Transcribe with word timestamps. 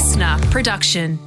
listener 0.00 0.38
production. 0.50 1.18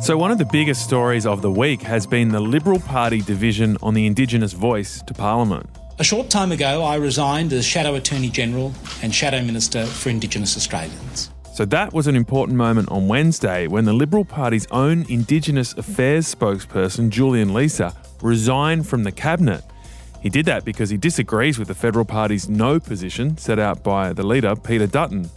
So, 0.00 0.16
one 0.16 0.30
of 0.30 0.38
the 0.38 0.48
biggest 0.52 0.84
stories 0.84 1.26
of 1.26 1.42
the 1.42 1.50
week 1.50 1.82
has 1.82 2.06
been 2.06 2.28
the 2.28 2.38
Liberal 2.38 2.78
Party 2.78 3.20
division 3.20 3.76
on 3.82 3.94
the 3.94 4.06
Indigenous 4.06 4.52
voice 4.52 5.02
to 5.02 5.12
Parliament. 5.12 5.68
A 5.98 6.04
short 6.04 6.30
time 6.30 6.52
ago, 6.52 6.84
I 6.84 6.94
resigned 6.94 7.52
as 7.52 7.64
Shadow 7.64 7.96
Attorney 7.96 8.28
General 8.28 8.72
and 9.02 9.12
Shadow 9.12 9.42
Minister 9.42 9.84
for 9.86 10.08
Indigenous 10.08 10.56
Australians. 10.56 11.30
So, 11.52 11.64
that 11.64 11.92
was 11.92 12.06
an 12.06 12.14
important 12.14 12.56
moment 12.56 12.88
on 12.92 13.08
Wednesday 13.08 13.66
when 13.66 13.86
the 13.86 13.92
Liberal 13.92 14.24
Party's 14.24 14.68
own 14.70 15.04
Indigenous 15.08 15.72
Affairs 15.72 16.32
spokesperson, 16.32 17.08
Julian 17.08 17.48
Leeser, 17.48 17.92
resigned 18.22 18.86
from 18.86 19.02
the 19.02 19.10
Cabinet. 19.10 19.64
He 20.24 20.30
did 20.30 20.46
that 20.46 20.64
because 20.64 20.88
he 20.88 20.96
disagrees 20.96 21.58
with 21.58 21.68
the 21.68 21.74
Federal 21.74 22.06
Party's 22.06 22.48
no 22.48 22.80
position 22.80 23.36
set 23.36 23.58
out 23.58 23.82
by 23.82 24.14
the 24.14 24.22
leader, 24.22 24.56
Peter 24.56 24.86
Dutton. 24.86 25.28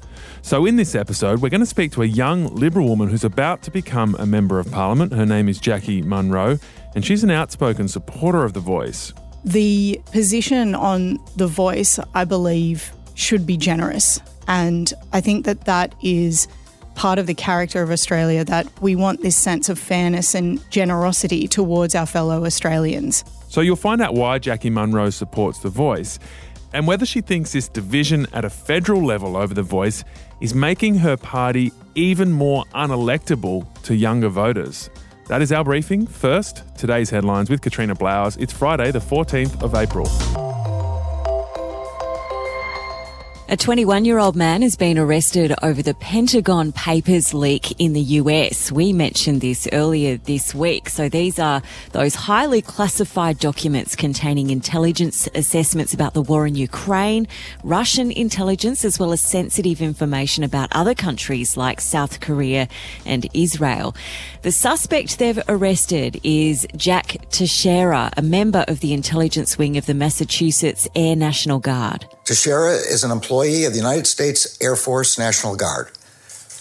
So, 0.42 0.66
in 0.66 0.78
this 0.78 0.96
episode, 0.96 1.42
we're 1.42 1.50
going 1.50 1.60
to 1.60 1.66
speak 1.66 1.92
to 1.92 2.04
a 2.04 2.06
young 2.06 2.48
Liberal 2.56 2.88
woman 2.88 3.10
who's 3.10 3.26
about 3.26 3.62
to 3.64 3.72
become 3.72 4.16
a 4.18 4.26
Member 4.26 4.60
of 4.60 4.72
Parliament. 4.72 5.12
Her 5.12 5.26
name 5.26 5.50
is 5.50 5.60
Jacqui 5.60 6.06
Munro, 6.06 6.58
and 6.96 7.04
she's 7.04 7.22
an 7.22 7.32
outspoken 7.32 7.90
supporter 7.90 8.46
of 8.46 8.54
The 8.54 8.62
Voice. 8.62 9.12
The 9.44 10.02
position 10.14 10.74
on 10.74 11.20
The 11.36 11.48
Voice, 11.48 12.00
I 12.14 12.24
believe, 12.24 12.94
should 13.14 13.46
be 13.46 13.58
generous. 13.58 14.22
And 14.48 14.94
I 15.12 15.20
think 15.20 15.46
that 15.48 15.66
that 15.66 15.96
is 16.02 16.48
part 16.96 17.20
of 17.20 17.28
the 17.28 17.34
character 17.34 17.82
of 17.82 17.92
Australia 17.92 18.46
that 18.46 18.68
we 18.82 18.96
want 18.96 19.22
this 19.22 19.36
sense 19.36 19.68
of 19.68 19.78
fairness 19.78 20.34
and 20.34 20.64
generosity 20.72 21.46
towards 21.46 21.94
our 21.94 22.06
fellow 22.06 22.46
Australians. 22.46 23.26
So 23.58 23.62
you'll 23.62 23.76
find 23.76 24.04
out 24.04 24.14
why 24.14 24.38
Jacqui 24.38 24.72
Munro 24.72 25.10
supports 25.10 25.58
The 25.58 25.70
Voice 25.70 26.20
and 26.74 26.86
whether 26.86 27.08
she 27.08 27.22
thinks 27.22 27.54
this 27.54 27.68
division 27.68 28.28
at 28.32 28.46
a 28.46 28.52
federal 28.52 29.04
level 29.04 29.36
over 29.36 29.52
The 29.52 29.64
Voice 29.64 30.04
is 30.40 30.54
making 30.54 31.00
her 31.00 31.18
party 31.18 31.74
even 31.96 32.32
more 32.32 32.66
unelectable 32.76 33.66
to 33.82 33.96
younger 33.96 34.30
voters. 34.30 34.92
That 35.26 35.42
is 35.42 35.52
our 35.52 35.64
briefing. 35.64 36.06
First, 36.06 36.66
today's 36.78 37.10
headlines 37.10 37.50
with 37.50 37.62
Katrina 37.62 37.96
Blowers. 37.96 38.38
It's 38.38 38.54
Friday, 38.54 38.92
the 38.92 39.00
14th 39.00 39.64
of 39.64 39.74
April. 39.74 40.47
A 43.50 43.56
21 43.56 44.04
year 44.04 44.20
old 44.20 44.36
man 44.36 44.62
has 44.62 44.76
been 44.76 44.98
arrested 44.98 45.54
over 45.64 45.82
the 45.82 45.94
Pentagon 45.94 46.74
Papers 46.74 47.34
leak 47.34 47.80
in 47.80 47.94
the 47.94 48.02
US. 48.02 48.74
We 48.74 48.92
mentioned 48.92 49.40
this 49.40 49.70
earlier 49.72 50.18
this 50.18 50.54
week. 50.54 50.90
So 50.90 51.08
these 51.08 51.40
are 51.40 51.62
those 51.94 52.14
highly 52.14 52.62
classified 52.62 53.40
documents 53.40 53.96
containing 53.96 54.50
intelligence 54.50 55.30
assessments 55.34 55.94
about 55.94 56.14
the 56.14 56.22
war 56.22 56.46
in 56.46 56.56
Ukraine, 56.56 57.26
Russian 57.64 58.12
intelligence, 58.12 58.84
as 58.84 59.00
well 59.00 59.14
as 59.14 59.22
sensitive 59.22 59.82
information 59.82 60.44
about 60.44 60.68
other 60.74 60.94
countries 60.94 61.56
like 61.56 61.80
South 61.80 62.20
Korea 62.20 62.68
and 63.06 63.30
Israel. 63.34 63.96
The 64.42 64.52
suspect 64.52 65.20
they've 65.20 65.40
arrested 65.48 66.20
is 66.22 66.68
Jack 66.76 67.16
Teixeira, 67.30 68.12
a 68.18 68.22
member 68.22 68.66
of 68.68 68.82
the 68.82 68.92
intelligence 68.92 69.58
wing 69.58 69.78
of 69.78 69.86
the 69.86 69.94
Massachusetts 69.94 70.90
Air 70.96 71.16
National 71.16 71.60
Guard. 71.60 72.06
Teixeira 72.28 72.74
is 72.74 73.06
an 73.06 73.12
employee 73.12 73.64
of 73.64 73.72
the 73.72 73.80
United 73.80 74.06
States 74.06 74.58
Air 74.62 74.76
Force 74.76 75.18
National 75.18 75.56
Guard. 75.56 75.88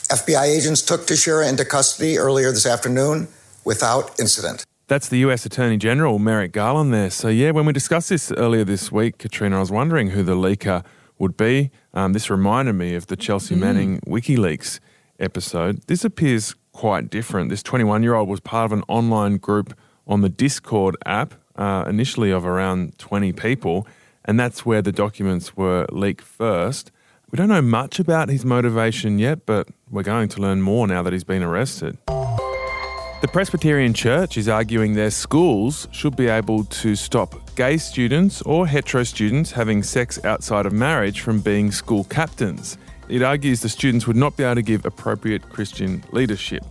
FBI 0.06 0.44
agents 0.44 0.80
took 0.80 1.08
Teixeira 1.08 1.48
into 1.48 1.64
custody 1.64 2.18
earlier 2.18 2.52
this 2.52 2.66
afternoon 2.66 3.26
without 3.64 4.16
incident. 4.20 4.64
That's 4.86 5.08
the 5.08 5.18
US 5.26 5.44
Attorney 5.44 5.76
General 5.76 6.20
Merrick 6.20 6.52
Garland 6.52 6.94
there. 6.94 7.10
So, 7.10 7.26
yeah, 7.26 7.50
when 7.50 7.66
we 7.66 7.72
discussed 7.72 8.10
this 8.10 8.30
earlier 8.30 8.62
this 8.62 8.92
week, 8.92 9.18
Katrina, 9.18 9.56
I 9.56 9.58
was 9.58 9.72
wondering 9.72 10.10
who 10.10 10.22
the 10.22 10.36
leaker 10.36 10.84
would 11.18 11.36
be. 11.36 11.72
Um, 11.92 12.12
this 12.12 12.30
reminded 12.30 12.74
me 12.74 12.94
of 12.94 13.08
the 13.08 13.16
Chelsea 13.16 13.56
Manning 13.56 13.98
WikiLeaks 14.06 14.78
episode. 15.18 15.82
This 15.88 16.04
appears 16.04 16.54
quite 16.70 17.10
different. 17.10 17.50
This 17.50 17.64
21 17.64 18.04
year 18.04 18.14
old 18.14 18.28
was 18.28 18.38
part 18.38 18.66
of 18.66 18.78
an 18.78 18.84
online 18.86 19.38
group 19.38 19.76
on 20.06 20.20
the 20.20 20.28
Discord 20.28 20.96
app, 21.04 21.34
uh, 21.56 21.86
initially 21.88 22.30
of 22.30 22.46
around 22.46 22.96
20 23.00 23.32
people 23.32 23.84
and 24.26 24.38
that's 24.38 24.66
where 24.66 24.82
the 24.82 24.92
documents 24.92 25.56
were 25.56 25.86
leaked 25.90 26.24
first. 26.24 26.90
We 27.30 27.36
don't 27.36 27.48
know 27.48 27.62
much 27.62 27.98
about 27.98 28.28
his 28.28 28.44
motivation 28.44 29.18
yet, 29.18 29.46
but 29.46 29.68
we're 29.90 30.02
going 30.02 30.28
to 30.30 30.40
learn 30.40 30.62
more 30.62 30.86
now 30.86 31.02
that 31.02 31.12
he's 31.12 31.24
been 31.24 31.42
arrested. 31.42 31.98
The 32.06 33.28
Presbyterian 33.32 33.94
Church 33.94 34.36
is 34.36 34.48
arguing 34.48 34.94
their 34.94 35.10
schools 35.10 35.88
should 35.90 36.16
be 36.16 36.28
able 36.28 36.64
to 36.64 36.94
stop 36.94 37.54
gay 37.56 37.78
students 37.78 38.42
or 38.42 38.66
hetero 38.66 39.04
students 39.04 39.50
having 39.50 39.82
sex 39.82 40.22
outside 40.24 40.66
of 40.66 40.72
marriage 40.72 41.20
from 41.20 41.40
being 41.40 41.72
school 41.72 42.04
captains. 42.04 42.76
It 43.08 43.22
argues 43.22 43.60
the 43.60 43.68
students 43.68 44.06
would 44.06 44.16
not 44.16 44.36
be 44.36 44.44
able 44.44 44.56
to 44.56 44.62
give 44.62 44.84
appropriate 44.84 45.48
Christian 45.48 46.04
leadership. 46.12 46.62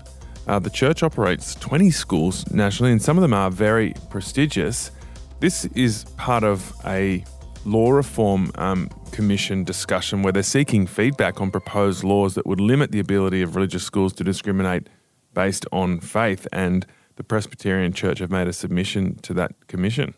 Uh, 0.48 0.60
the 0.60 0.70
church 0.70 1.02
operates 1.02 1.56
20 1.56 1.90
schools 1.90 2.50
nationally, 2.52 2.92
and 2.92 3.02
some 3.02 3.18
of 3.18 3.22
them 3.22 3.34
are 3.34 3.50
very 3.50 3.94
prestigious. 4.10 4.92
This 5.40 5.66
is 5.66 6.06
part 6.18 6.44
of 6.44 6.72
a 6.86 7.24
law 7.66 7.92
reform 7.92 8.52
um, 8.56 8.90
commission 9.12 9.64
discussion 9.64 10.22
where 10.22 10.32
they're 10.32 10.44
seeking 10.44 10.88
feedback 10.88 11.42
on 11.42 11.52
proposed 11.52 12.04
laws 12.04 12.36
that 12.36 12.46
would 12.46 12.62
limit 12.62 12.92
the 12.92 13.00
ability 13.00 13.42
of 13.42 13.56
religious 13.56 13.84
schools 13.84 14.14
to 14.14 14.24
discriminate 14.24 14.88
based 15.34 15.66
on 15.72 16.00
faith. 16.00 16.48
And 16.54 16.86
the 17.16 17.24
Presbyterian 17.24 17.94
Church 17.94 18.20
have 18.20 18.32
made 18.32 18.48
a 18.48 18.54
submission 18.54 19.16
to 19.24 19.34
that 19.34 19.68
commission. 19.68 20.14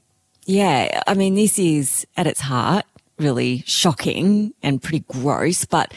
Yeah, 0.46 1.02
I 1.08 1.14
mean, 1.14 1.36
this 1.36 1.60
is 1.60 2.06
at 2.16 2.28
its 2.28 2.42
heart 2.42 2.86
really 3.20 3.64
shocking 3.66 4.54
and 4.62 4.82
pretty 4.82 5.04
gross, 5.08 5.66
but 5.66 5.94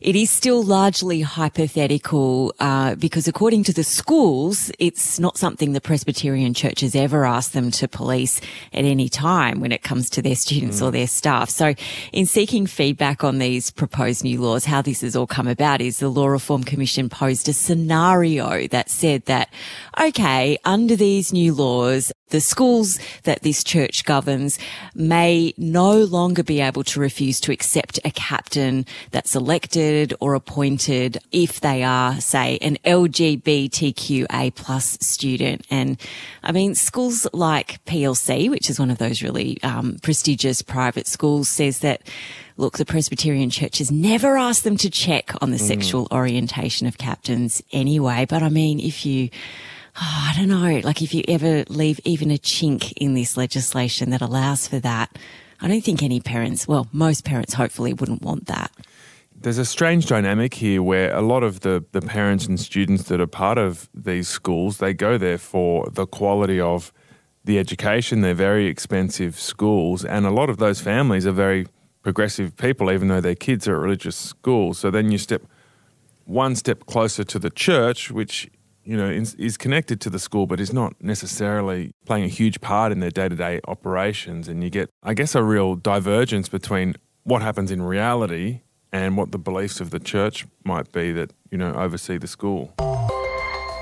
it 0.00 0.16
is 0.16 0.30
still 0.30 0.62
largely 0.62 1.20
hypothetical 1.22 2.54
uh, 2.60 2.94
because 2.96 3.26
according 3.26 3.64
to 3.64 3.72
the 3.72 3.84
schools, 3.84 4.70
it's 4.78 5.18
not 5.18 5.38
something 5.38 5.72
the 5.72 5.80
Presbyterian 5.80 6.52
Church 6.52 6.80
has 6.80 6.94
ever 6.94 7.24
asked 7.24 7.52
them 7.52 7.70
to 7.70 7.88
police 7.88 8.40
at 8.72 8.84
any 8.84 9.08
time 9.08 9.60
when 9.60 9.72
it 9.72 9.82
comes 9.82 10.10
to 10.10 10.20
their 10.20 10.34
students 10.34 10.80
mm. 10.80 10.86
or 10.86 10.90
their 10.90 11.06
staff. 11.06 11.48
So 11.48 11.74
in 12.12 12.26
seeking 12.26 12.66
feedback 12.66 13.24
on 13.24 13.38
these 13.38 13.70
proposed 13.70 14.24
new 14.24 14.40
laws, 14.40 14.64
how 14.64 14.82
this 14.82 15.00
has 15.00 15.16
all 15.16 15.26
come 15.26 15.48
about 15.48 15.80
is 15.80 15.98
the 15.98 16.08
Law 16.08 16.26
Reform 16.26 16.64
Commission 16.64 17.08
posed 17.08 17.48
a 17.48 17.52
scenario 17.52 18.68
that 18.68 18.90
said 18.90 19.24
that, 19.26 19.48
okay, 19.98 20.58
under 20.64 20.96
these 20.96 21.32
new 21.32 21.54
laws, 21.54 22.12
the 22.34 22.40
schools 22.40 22.98
that 23.22 23.42
this 23.42 23.62
church 23.62 24.04
governs 24.04 24.58
may 24.92 25.54
no 25.56 25.92
longer 26.02 26.42
be 26.42 26.60
able 26.60 26.82
to 26.82 26.98
refuse 26.98 27.38
to 27.38 27.52
accept 27.52 28.00
a 28.04 28.10
captain 28.10 28.84
that's 29.12 29.36
elected 29.36 30.12
or 30.18 30.34
appointed 30.34 31.16
if 31.30 31.60
they 31.60 31.84
are, 31.84 32.20
say, 32.20 32.58
an 32.60 32.76
LGBTQA 32.84 34.52
plus 34.56 34.98
student. 35.00 35.64
And 35.70 35.96
I 36.42 36.50
mean, 36.50 36.74
schools 36.74 37.24
like 37.32 37.84
PLC, 37.84 38.50
which 38.50 38.68
is 38.68 38.80
one 38.80 38.90
of 38.90 38.98
those 38.98 39.22
really 39.22 39.62
um, 39.62 39.98
prestigious 40.02 40.60
private 40.60 41.06
schools, 41.06 41.48
says 41.48 41.78
that 41.80 42.02
look, 42.56 42.78
the 42.78 42.84
Presbyterian 42.84 43.50
Church 43.50 43.78
has 43.78 43.92
never 43.92 44.36
asked 44.36 44.64
them 44.64 44.76
to 44.78 44.90
check 44.90 45.30
on 45.40 45.52
the 45.52 45.56
mm. 45.56 45.68
sexual 45.68 46.08
orientation 46.10 46.88
of 46.88 46.98
captains 46.98 47.62
anyway. 47.70 48.26
But 48.28 48.42
I 48.42 48.48
mean, 48.48 48.80
if 48.80 49.06
you 49.06 49.30
oh, 49.96 50.30
I 50.30 50.34
don't 50.36 50.48
know, 50.48 50.80
like 50.84 51.02
if 51.02 51.14
you 51.14 51.22
ever 51.28 51.64
leave 51.68 52.00
even 52.04 52.30
a 52.30 52.38
chink 52.38 52.92
in 52.96 53.14
this 53.14 53.36
legislation 53.36 54.10
that 54.10 54.20
allows 54.20 54.66
for 54.66 54.78
that, 54.80 55.16
I 55.60 55.68
don't 55.68 55.84
think 55.84 56.02
any 56.02 56.20
parents, 56.20 56.66
well, 56.66 56.88
most 56.92 57.24
parents 57.24 57.54
hopefully 57.54 57.92
wouldn't 57.92 58.22
want 58.22 58.46
that. 58.46 58.70
There's 59.36 59.58
a 59.58 59.64
strange 59.64 60.06
dynamic 60.06 60.54
here 60.54 60.82
where 60.82 61.14
a 61.14 61.20
lot 61.20 61.42
of 61.42 61.60
the, 61.60 61.84
the 61.92 62.00
parents 62.00 62.46
and 62.46 62.58
students 62.58 63.04
that 63.04 63.20
are 63.20 63.26
part 63.26 63.58
of 63.58 63.88
these 63.94 64.26
schools, 64.26 64.78
they 64.78 64.94
go 64.94 65.18
there 65.18 65.38
for 65.38 65.88
the 65.90 66.06
quality 66.06 66.60
of 66.60 66.92
the 67.44 67.58
education. 67.58 68.22
They're 68.22 68.34
very 68.34 68.66
expensive 68.66 69.38
schools, 69.38 70.04
and 70.04 70.24
a 70.24 70.30
lot 70.30 70.48
of 70.48 70.56
those 70.56 70.80
families 70.80 71.26
are 71.26 71.32
very 71.32 71.66
progressive 72.02 72.56
people, 72.56 72.90
even 72.90 73.08
though 73.08 73.20
their 73.20 73.34
kids 73.34 73.68
are 73.68 73.74
at 73.74 73.80
religious 73.80 74.16
schools. 74.16 74.78
So 74.78 74.90
then 74.90 75.10
you 75.10 75.18
step 75.18 75.42
one 76.24 76.56
step 76.56 76.86
closer 76.86 77.22
to 77.24 77.38
the 77.38 77.50
church, 77.50 78.10
which 78.10 78.48
you 78.84 78.96
know, 78.96 79.08
is, 79.08 79.34
is, 79.34 79.56
connected 79.56 80.00
to 80.02 80.10
the 80.10 80.18
school, 80.18 80.46
but 80.46 80.60
is 80.60 80.72
not 80.72 80.94
necessarily 81.02 81.92
playing 82.04 82.24
a 82.24 82.28
huge 82.28 82.60
part 82.60 82.92
in 82.92 83.00
their 83.00 83.10
day 83.10 83.28
to 83.28 83.36
day 83.36 83.60
operations. 83.66 84.48
And 84.48 84.62
you 84.62 84.70
get, 84.70 84.90
I 85.02 85.14
guess, 85.14 85.34
a 85.34 85.42
real 85.42 85.74
divergence 85.74 86.48
between 86.48 86.96
what 87.24 87.42
happens 87.42 87.70
in 87.70 87.82
reality 87.82 88.60
and 88.92 89.16
what 89.16 89.32
the 89.32 89.38
beliefs 89.38 89.80
of 89.80 89.90
the 89.90 89.98
church 89.98 90.46
might 90.64 90.92
be 90.92 91.12
that, 91.12 91.32
you 91.50 91.58
know, 91.58 91.74
oversee 91.74 92.18
the 92.18 92.28
school. 92.28 92.74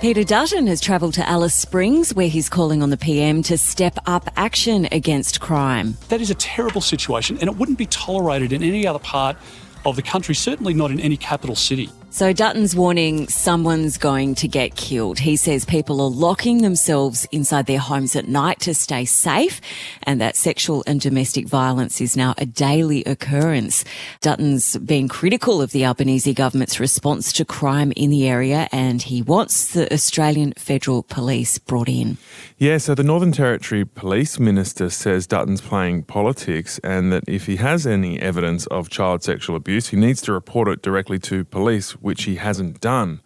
Peter 0.01 0.25
Dutton 0.25 0.67
has 0.67 0.81
travelled 0.81 1.15
to 1.15 1.29
Alice 1.29 1.55
Springs, 1.55 2.13
where 2.13 2.27
he's 2.27 2.49
calling 2.49 2.83
on 2.83 2.91
the 2.91 2.97
PM 2.97 3.41
to 3.45 3.57
step 3.57 3.97
up 4.07 4.29
action 4.35 4.89
against 4.91 5.41
crime. 5.41 5.97
That 6.09 6.21
is 6.21 6.29
a 6.29 6.35
terrible 6.35 6.81
situation, 6.81 7.39
and 7.39 7.49
it 7.49 7.57
wouldn't 7.57 7.79
be 7.79 7.87
tolerated 7.87 8.53
in 8.53 8.65
any 8.65 8.85
other 8.85 8.99
part 8.99 9.37
of 9.85 9.95
the 9.95 10.03
country, 10.03 10.35
certainly 10.35 10.75
not 10.75 10.91
in 10.91 10.99
any 10.99 11.17
capital 11.17 11.55
city. 11.55 11.89
So 12.13 12.35
Dutton's 12.35 12.77
warning 12.77 13.27
someone's 13.29 13.97
going 13.97 14.35
to 14.35 14.47
get 14.47 14.77
killed. 14.77 15.19
He 15.19 15.35
says 15.35 15.65
people 15.65 15.99
are 16.03 16.11
locking 16.11 16.59
themselves 16.61 17.27
inside 17.33 17.65
their 17.65 17.79
homes 17.79 18.15
at 18.15 18.29
night 18.29 18.61
to 18.61 18.75
stay 18.75 19.07
safe 19.07 19.63
and 20.03 20.21
that 20.21 20.37
sexual 20.37 20.85
and 20.87 21.01
domestic 21.01 21.49
violence 21.49 22.03
is 22.03 22.15
now 22.15 22.35
a 22.37 22.45
daily 22.45 23.03
occurrence. 23.05 23.87
Dutton's 24.21 24.77
been 24.77 25.09
critical 25.09 25.63
of 25.63 25.73
the 25.73 25.87
Albanese 25.87 26.35
government's 26.35 26.79
response 26.79 27.33
to 27.33 27.47
crime 27.47 27.95
in 27.97 28.11
the 28.11 28.29
area 28.29 28.69
and 28.73 29.01
he 29.01 29.23
wants 29.23 29.73
the 29.73 29.91
Australian 29.91 30.53
Federal 30.53 31.03
Police 31.05 31.57
brought 31.57 31.89
in. 31.89 32.19
Yeah, 32.59 32.77
so 32.77 32.95
the 32.95 33.03
Northern 33.03 33.33
Territory 33.33 33.87
Police 33.87 34.39
Minister 34.39 34.91
says 34.91 35.27
Dutton's 35.27 35.63
playing 35.63 36.03
politics 36.03 36.79
and 36.85 37.11
that 37.11 37.25
if 37.27 37.47
he 37.47 37.57
has 37.57 37.87
any 37.87 38.21
evidence 38.21 38.67
of 38.67 38.91
child 38.91 39.23
sexual 39.23 39.57
abuse, 39.57 39.89
he 39.89 39.97
needs 39.97 40.21
to 40.23 40.33
report 40.35 40.69
it 40.69 40.83
directly 40.83 41.19
to 41.21 41.47
police 41.47 41.97
which 42.03 42.25
he 42.25 42.37
hasn't 42.37 42.81
done. 42.81 43.21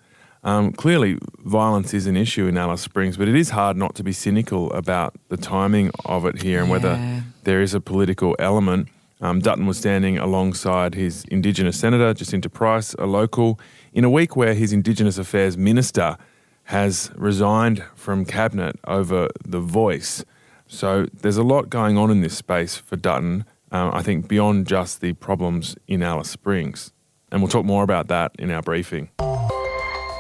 Um, 0.45 0.73
clearly, 0.73 1.19
violence 1.45 1.93
is 1.93 2.07
an 2.07 2.17
issue 2.17 2.47
in 2.47 2.57
Alice 2.57 2.81
Springs, 2.83 3.17
but 3.17 3.27
it 3.27 3.35
is 3.35 3.51
hard 3.51 3.77
not 3.77 3.97
to 3.97 4.05
be 4.05 4.13
cynical 4.13 4.73
about 4.73 5.17
the 5.29 5.37
timing 5.37 5.91
of 6.05 6.25
it 6.25 6.43
here 6.43 6.61
and 6.61 6.71
whether 6.71 7.23
there 7.43 7.61
is 7.61 7.75
a 7.75 7.81
political 7.81 8.37
element. 8.39 8.89
Um, 9.21 9.41
Dutton 9.41 9.67
was 9.67 9.79
standing 9.79 10.19
alongside 10.19 10.95
his 10.95 11.25
Indigenous 11.25 11.81
Senator, 11.81 12.15
Jacinta 12.15 12.49
Price, 12.49 12.95
a 12.95 13.07
local, 13.07 13.59
in 13.93 14.05
a 14.05 14.11
week 14.11 14.37
where 14.37 14.55
his 14.55 14.73
Indigenous 14.73 15.19
Affairs 15.19 15.57
Minister 15.57 16.17
has 16.65 17.11
resigned 17.17 17.83
from 17.95 18.25
Cabinet 18.25 18.79
over 18.87 19.29
the 19.45 19.61
voice. 19.61 20.25
So 20.69 21.07
there's 21.13 21.37
a 21.37 21.43
lot 21.43 21.71
going 21.71 21.97
on 21.97 22.11
in 22.11 22.21
this 22.21 22.37
space 22.37 22.77
for 22.77 22.97
Dutton, 22.97 23.45
um, 23.73 23.91
I 23.95 24.03
think, 24.03 24.29
beyond 24.29 24.67
just 24.67 25.01
the 25.01 25.15
problems 25.15 25.77
in 25.89 26.03
Alice 26.03 26.31
Springs. 26.31 26.93
And 27.31 27.43
we'll 27.43 27.51
talk 27.51 27.65
more 27.65 27.83
about 27.83 28.09
that 28.09 28.33
in 28.39 28.51
our 28.51 28.63
briefing. 28.63 29.11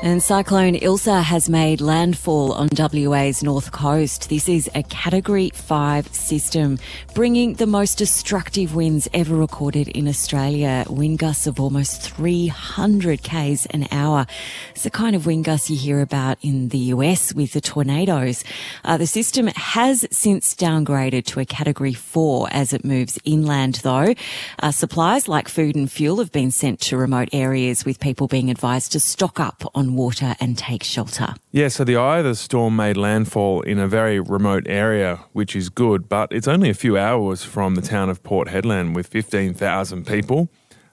And 0.02 0.22
Cyclone 0.22 0.74
Ilsa 0.74 1.22
has 1.22 1.48
made 1.48 1.80
landfall 1.80 2.52
on 2.52 2.68
WA's 2.76 3.42
north 3.42 3.72
coast. 3.72 4.28
This 4.28 4.46
is 4.46 4.70
a 4.74 4.82
Category 4.82 5.50
5 5.54 6.14
system, 6.14 6.78
bringing 7.14 7.54
the 7.54 7.66
most 7.66 7.96
destructive 7.96 8.74
winds 8.74 9.08
ever 9.14 9.34
recorded 9.34 9.88
in 9.88 10.06
Australia. 10.06 10.84
Wind 10.90 11.18
gusts 11.18 11.46
of 11.46 11.58
almost 11.58 12.02
300 12.02 13.22
k's 13.22 13.64
an 13.66 13.88
hour. 13.90 14.26
It's 14.72 14.82
the 14.82 14.90
kind 14.90 15.16
of 15.16 15.24
wind 15.24 15.46
gusts 15.46 15.70
you 15.70 15.78
hear 15.78 16.02
about 16.02 16.36
in 16.42 16.68
the 16.68 16.92
US 16.94 17.34
with 17.34 17.54
the 17.54 17.62
tornadoes. 17.62 18.44
Uh, 18.84 18.98
the 18.98 19.06
system 19.06 19.46
has 19.46 20.06
since 20.12 20.54
downgraded 20.54 21.24
to 21.24 21.40
a 21.40 21.46
Category 21.46 21.94
4 21.94 22.48
as 22.52 22.74
it 22.74 22.84
moves 22.84 23.18
inland, 23.24 23.76
though. 23.76 24.14
Uh, 24.62 24.70
supplies 24.70 25.26
like 25.26 25.48
food 25.48 25.74
and 25.74 25.90
fuel 25.90 26.18
have 26.18 26.32
been 26.32 26.50
sent 26.50 26.80
to 26.80 26.98
remote 26.98 27.30
areas, 27.32 27.86
with 27.86 27.98
people 27.98 28.28
being 28.28 28.50
advised 28.50 28.92
to 28.92 29.00
stock 29.00 29.40
up 29.40 29.64
on 29.74 29.85
water 29.94 30.34
and 30.40 30.56
take 30.56 30.82
shelter. 30.82 31.34
Yeah, 31.52 31.68
so 31.68 31.84
the 31.84 31.96
eye 31.96 32.18
of 32.18 32.24
the 32.24 32.34
storm 32.34 32.76
made 32.76 32.96
landfall 32.96 33.62
in 33.62 33.78
a 33.78 33.86
very 33.86 34.20
remote 34.20 34.64
area, 34.66 35.20
which 35.32 35.54
is 35.54 35.68
good, 35.68 36.08
but 36.08 36.32
it's 36.32 36.48
only 36.48 36.70
a 36.70 36.74
few 36.74 36.98
hours 36.98 37.44
from 37.44 37.74
the 37.74 37.82
town 37.82 38.10
of 38.10 38.22
Port 38.22 38.48
Hedland 38.48 38.94
with 38.94 39.06
15,000 39.06 40.06
people. 40.06 40.48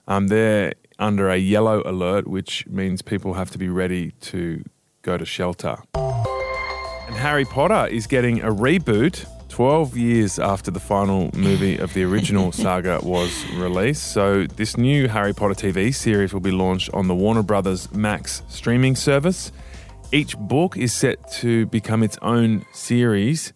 Um, 0.06 0.28
they're 0.28 0.74
under 0.98 1.28
a 1.28 1.36
yellow 1.36 1.82
alert, 1.84 2.28
which 2.28 2.66
means 2.66 3.02
people 3.02 3.34
have 3.34 3.50
to 3.50 3.58
be 3.58 3.68
ready 3.68 4.12
to 4.20 4.64
go 5.02 5.18
to 5.18 5.24
shelter. 5.24 5.76
And 5.94 7.16
Harry 7.16 7.44
Potter 7.44 7.86
is 7.86 8.06
getting 8.06 8.40
a 8.40 8.48
reboot 8.48 9.26
12 9.48 9.96
years 9.96 10.38
after 10.38 10.70
the 10.70 10.80
final 10.80 11.30
movie 11.34 11.78
of 11.78 11.94
the 11.94 12.02
original 12.04 12.52
saga 12.64 12.98
was 13.02 13.44
released. 13.52 14.12
So, 14.12 14.46
this 14.46 14.76
new 14.76 15.08
Harry 15.08 15.32
Potter 15.32 15.54
TV 15.54 15.94
series 15.94 16.32
will 16.32 16.40
be 16.40 16.50
launched 16.50 16.90
on 16.92 17.08
the 17.08 17.14
Warner 17.14 17.42
Brothers 17.42 17.92
Max 17.92 18.42
streaming 18.48 18.96
service. 18.96 19.52
Each 20.12 20.36
book 20.38 20.76
is 20.76 20.92
set 20.92 21.30
to 21.32 21.66
become 21.66 22.02
its 22.02 22.18
own 22.22 22.64
series, 22.72 23.52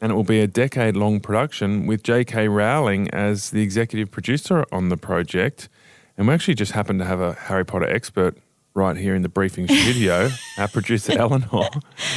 and 0.00 0.12
it 0.12 0.14
will 0.14 0.24
be 0.24 0.40
a 0.40 0.46
decade 0.46 0.96
long 0.96 1.20
production 1.20 1.86
with 1.86 2.02
J.K. 2.02 2.48
Rowling 2.48 3.10
as 3.10 3.50
the 3.50 3.62
executive 3.62 4.10
producer 4.10 4.64
on 4.72 4.88
the 4.88 4.96
project. 4.96 5.68
And 6.16 6.28
we 6.28 6.34
actually 6.34 6.54
just 6.54 6.72
happened 6.72 6.98
to 7.00 7.06
have 7.06 7.20
a 7.20 7.32
Harry 7.32 7.64
Potter 7.64 7.88
expert 7.88 8.36
right 8.74 8.96
here 8.96 9.14
in 9.14 9.22
the 9.22 9.28
briefing 9.28 9.66
studio, 9.68 10.30
our 10.58 10.68
producer 10.68 11.12
Eleanor. 11.18 11.68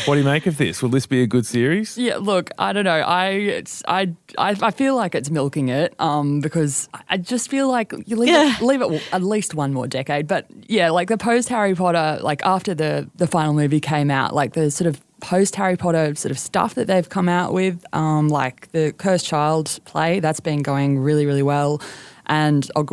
What 0.06 0.16
do 0.16 0.18
you 0.18 0.24
make 0.24 0.46
of 0.48 0.58
this? 0.58 0.82
Will 0.82 0.90
this 0.90 1.06
be 1.06 1.22
a 1.22 1.28
good 1.28 1.46
series? 1.46 1.98
Yeah, 1.98 2.18
look, 2.18 2.50
I 2.58 2.72
don't 2.74 2.86
know. 2.86 2.92
I 3.02 3.28
it's, 3.30 3.84
I, 3.88 4.14
I 4.38 4.56
I 4.62 4.72
feel 4.72 4.96
like 4.96 5.16
it's 5.16 5.30
milking 5.30 5.70
it 5.70 5.94
um, 6.00 6.40
because 6.40 6.88
I 7.10 7.18
just 7.18 7.50
feel 7.50 7.68
like 7.70 7.94
you 8.06 8.16
leave 8.16 8.30
Yeah. 8.30 8.56
it 8.56 8.62
leave 8.62 8.82
it 8.82 9.04
at 9.12 9.22
least 9.24 9.54
one 9.54 9.74
more 9.74 9.88
decade. 9.88 10.28
But 10.28 10.46
yeah, 10.68 10.90
like 10.92 11.10
the 11.10 11.18
post 11.18 11.50
Harry 11.50 11.76
Potter, 11.76 12.20
like 12.22 12.42
after 12.46 12.74
the 12.74 13.10
the 13.16 13.28
final 13.28 13.54
movie 13.54 13.80
came 13.82 14.10
out, 14.10 14.34
like 14.34 14.54
the 14.54 14.72
sort 14.72 14.88
of 14.88 15.02
post 15.22 15.56
Harry 15.56 15.76
Potter 15.78 16.14
sort 16.16 16.32
of 16.32 16.38
stuff 16.40 16.76
that 16.76 16.88
they've 16.88 17.08
come 17.10 17.28
out 17.28 17.52
with, 17.54 17.84
um, 17.94 18.28
like 18.30 18.72
the 18.72 18.94
Cursed 18.98 19.26
Child 19.26 19.80
play, 19.86 20.20
that's 20.20 20.40
been 20.40 20.62
going 20.62 21.00
really 21.00 21.26
really 21.26 21.44
well, 21.44 21.82
and 22.28 22.70
uh, 22.76 22.84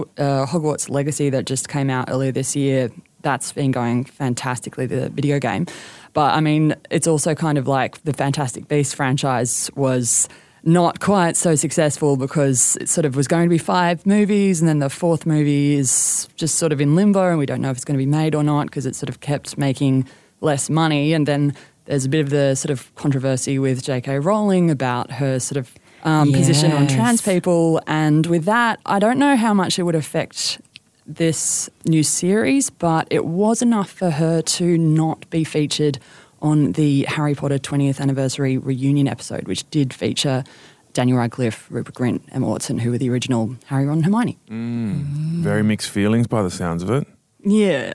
Hogwarts 0.47 0.89
Legacy 0.89 1.31
that 1.31 1.45
just 1.47 1.69
came 1.69 1.91
out 1.91 2.11
earlier 2.11 2.33
this 2.33 2.57
year. 2.57 2.91
That's 3.23 3.53
been 3.53 3.71
going 3.71 4.05
fantastically, 4.05 4.87
the 4.87 5.09
video 5.09 5.39
game. 5.39 5.67
But 6.13 6.35
I 6.35 6.41
mean, 6.41 6.75
it's 6.91 7.07
also 7.07 7.35
kind 7.35 7.59
of 7.59 7.67
like 7.67 8.03
the 8.05 8.13
Fantastic 8.13 8.69
Beasts 8.69 8.95
franchise 8.95 9.71
was 9.75 10.29
not 10.65 11.01
quite 11.01 11.37
so 11.37 11.55
successful 11.55 12.17
because 12.17 12.77
it 12.81 12.89
sort 12.89 13.05
of 13.05 13.17
was 13.17 13.27
going 13.27 13.45
to 13.45 13.49
be 13.49 13.59
five 13.59 14.07
movies, 14.07 14.61
and 14.61 14.69
then 14.69 14.79
the 14.79 14.91
fourth 14.91 15.27
movie 15.27 15.75
is 15.75 16.29
just 16.37 16.57
sort 16.57 16.73
of 16.73 16.81
in 16.81 16.95
limbo, 16.95 17.31
and 17.31 17.39
we 17.39 17.47
don't 17.47 17.61
know 17.61 17.71
if 17.71 17.77
it's 17.77 17.85
going 17.85 17.99
to 17.99 18.05
be 18.05 18.11
made 18.11 18.35
or 18.35 18.43
not 18.43 18.67
because 18.67 18.87
it 18.87 18.95
sort 18.95 19.09
of 19.09 19.21
kept 19.21 19.59
making 19.59 20.07
less 20.41 20.71
money. 20.71 21.13
And 21.13 21.27
then 21.27 21.55
there's 21.87 22.05
a 22.05 22.09
bit 22.09 22.21
of 22.21 22.31
the 22.31 22.55
sort 22.55 22.71
of 22.71 22.95
controversy 22.95 23.59
with 23.59 23.83
J.K. 23.83 24.21
Rowling 24.21 24.71
about 24.71 25.11
her 25.13 25.41
sort 25.41 25.57
of 25.57 25.75
um, 26.05 26.33
position 26.33 26.73
on 26.73 26.87
trans 26.87 27.23
people, 27.23 27.81
and 27.87 28.27
with 28.27 28.45
that, 28.45 28.79
I 28.87 28.99
don't 28.99 29.19
know 29.19 29.37
how 29.37 29.55
much 29.55 29.79
it 29.79 29.83
would 29.83 29.95
affect 29.95 30.61
this 31.07 31.69
new 31.85 32.03
series, 32.03 32.71
but 32.71 33.07
it 33.11 33.25
was 33.25 33.63
enough 33.63 33.91
for 33.91 34.11
her 34.11 34.43
to 34.43 34.79
not 34.79 35.29
be 35.31 35.45
featured 35.45 35.99
on 36.41 36.73
the 36.73 37.03
Harry 37.05 37.35
Potter 37.35 37.59
20th 37.59 38.01
anniversary 38.01 38.59
reunion 38.59 39.09
episode, 39.09 39.47
which 39.47 39.69
did 39.71 39.95
feature 39.95 40.45
Daniel 40.93 41.19
Radcliffe, 41.19 41.67
Rupert 41.71 41.95
Grint, 41.95 42.23
Emma 42.33 42.47
Watson, 42.47 42.79
who 42.79 42.91
were 42.91 42.99
the 42.99 43.11
original 43.11 43.57
Harry, 43.67 43.87
Ron, 43.87 43.99
and 43.99 44.05
Hermione. 44.05 44.39
Mm. 44.51 45.03
Very 45.43 45.63
mixed 45.63 45.91
feelings 45.91 46.27
by 46.27 46.43
the 46.43 46.51
sounds 46.51 46.83
of 46.83 46.91
it. 46.91 47.07
Yeah, 47.45 47.95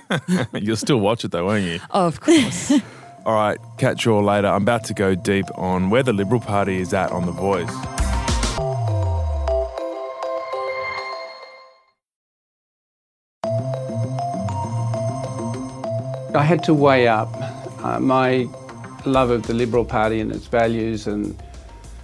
You'll 0.54 0.76
still 0.76 1.00
watch 1.00 1.24
it 1.24 1.30
though, 1.30 1.44
won't 1.44 1.64
you? 1.64 1.78
Oh, 1.90 2.06
of 2.06 2.20
course. 2.20 2.72
All 3.26 3.34
right, 3.34 3.58
catch 3.76 4.06
you 4.06 4.14
all 4.14 4.22
later. 4.22 4.48
I'm 4.48 4.62
about 4.62 4.84
to 4.84 4.94
go 4.94 5.14
deep 5.14 5.44
on 5.54 5.90
where 5.90 6.02
the 6.02 6.14
Liberal 6.14 6.40
Party 6.40 6.80
is 6.80 6.94
at 6.94 7.12
on 7.12 7.26
The 7.26 7.32
Voice. 7.32 7.68
I 16.34 16.42
had 16.42 16.62
to 16.64 16.74
weigh 16.74 17.08
up 17.08 17.34
uh, 17.82 17.98
my 17.98 18.46
love 19.06 19.30
of 19.30 19.46
the 19.46 19.54
Liberal 19.54 19.84
Party 19.84 20.20
and 20.20 20.30
its 20.30 20.46
values 20.46 21.06
and 21.06 21.34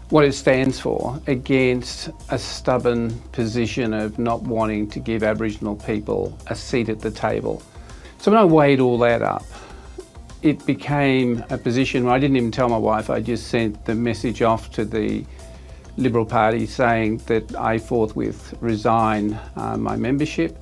what 0.09 0.25
it 0.25 0.33
stands 0.33 0.81
for 0.81 1.21
against 1.27 2.09
a 2.31 2.39
stubborn 2.39 3.19
position 3.33 3.93
of 3.93 4.19
not 4.19 4.43
wanting 4.43 4.89
to 4.91 4.99
give 4.99 5.23
Aboriginal 5.23 5.77
people 5.77 6.37
a 6.47 6.55
seat 6.55 6.89
at 6.89 7.01
the 7.01 7.11
table. 7.11 7.63
So 8.19 8.31
when 8.31 8.41
I 8.41 8.45
weighed 8.45 8.81
all 8.81 8.97
that 8.99 9.21
up, 9.21 9.45
it 10.41 10.65
became 10.65 11.45
a 11.51 11.59
position 11.59 12.05
where 12.05 12.15
I 12.15 12.19
didn't 12.19 12.37
even 12.39 12.51
tell 12.51 12.71
my 12.71 12.79
wife, 12.79 13.11
I 13.11 13.21
just 13.21 13.49
sent 13.49 13.85
the 13.85 13.95
message 13.95 14.41
off 14.41 14.71
to 14.73 14.87
the 14.87 15.23
Liberal 15.99 16.25
Party 16.25 16.67
saying 16.67 17.19
that 17.27 17.55
I 17.57 17.77
forthwith 17.77 18.55
resign 18.63 19.39
uh, 19.57 19.77
my 19.77 19.97
membership 19.97 20.57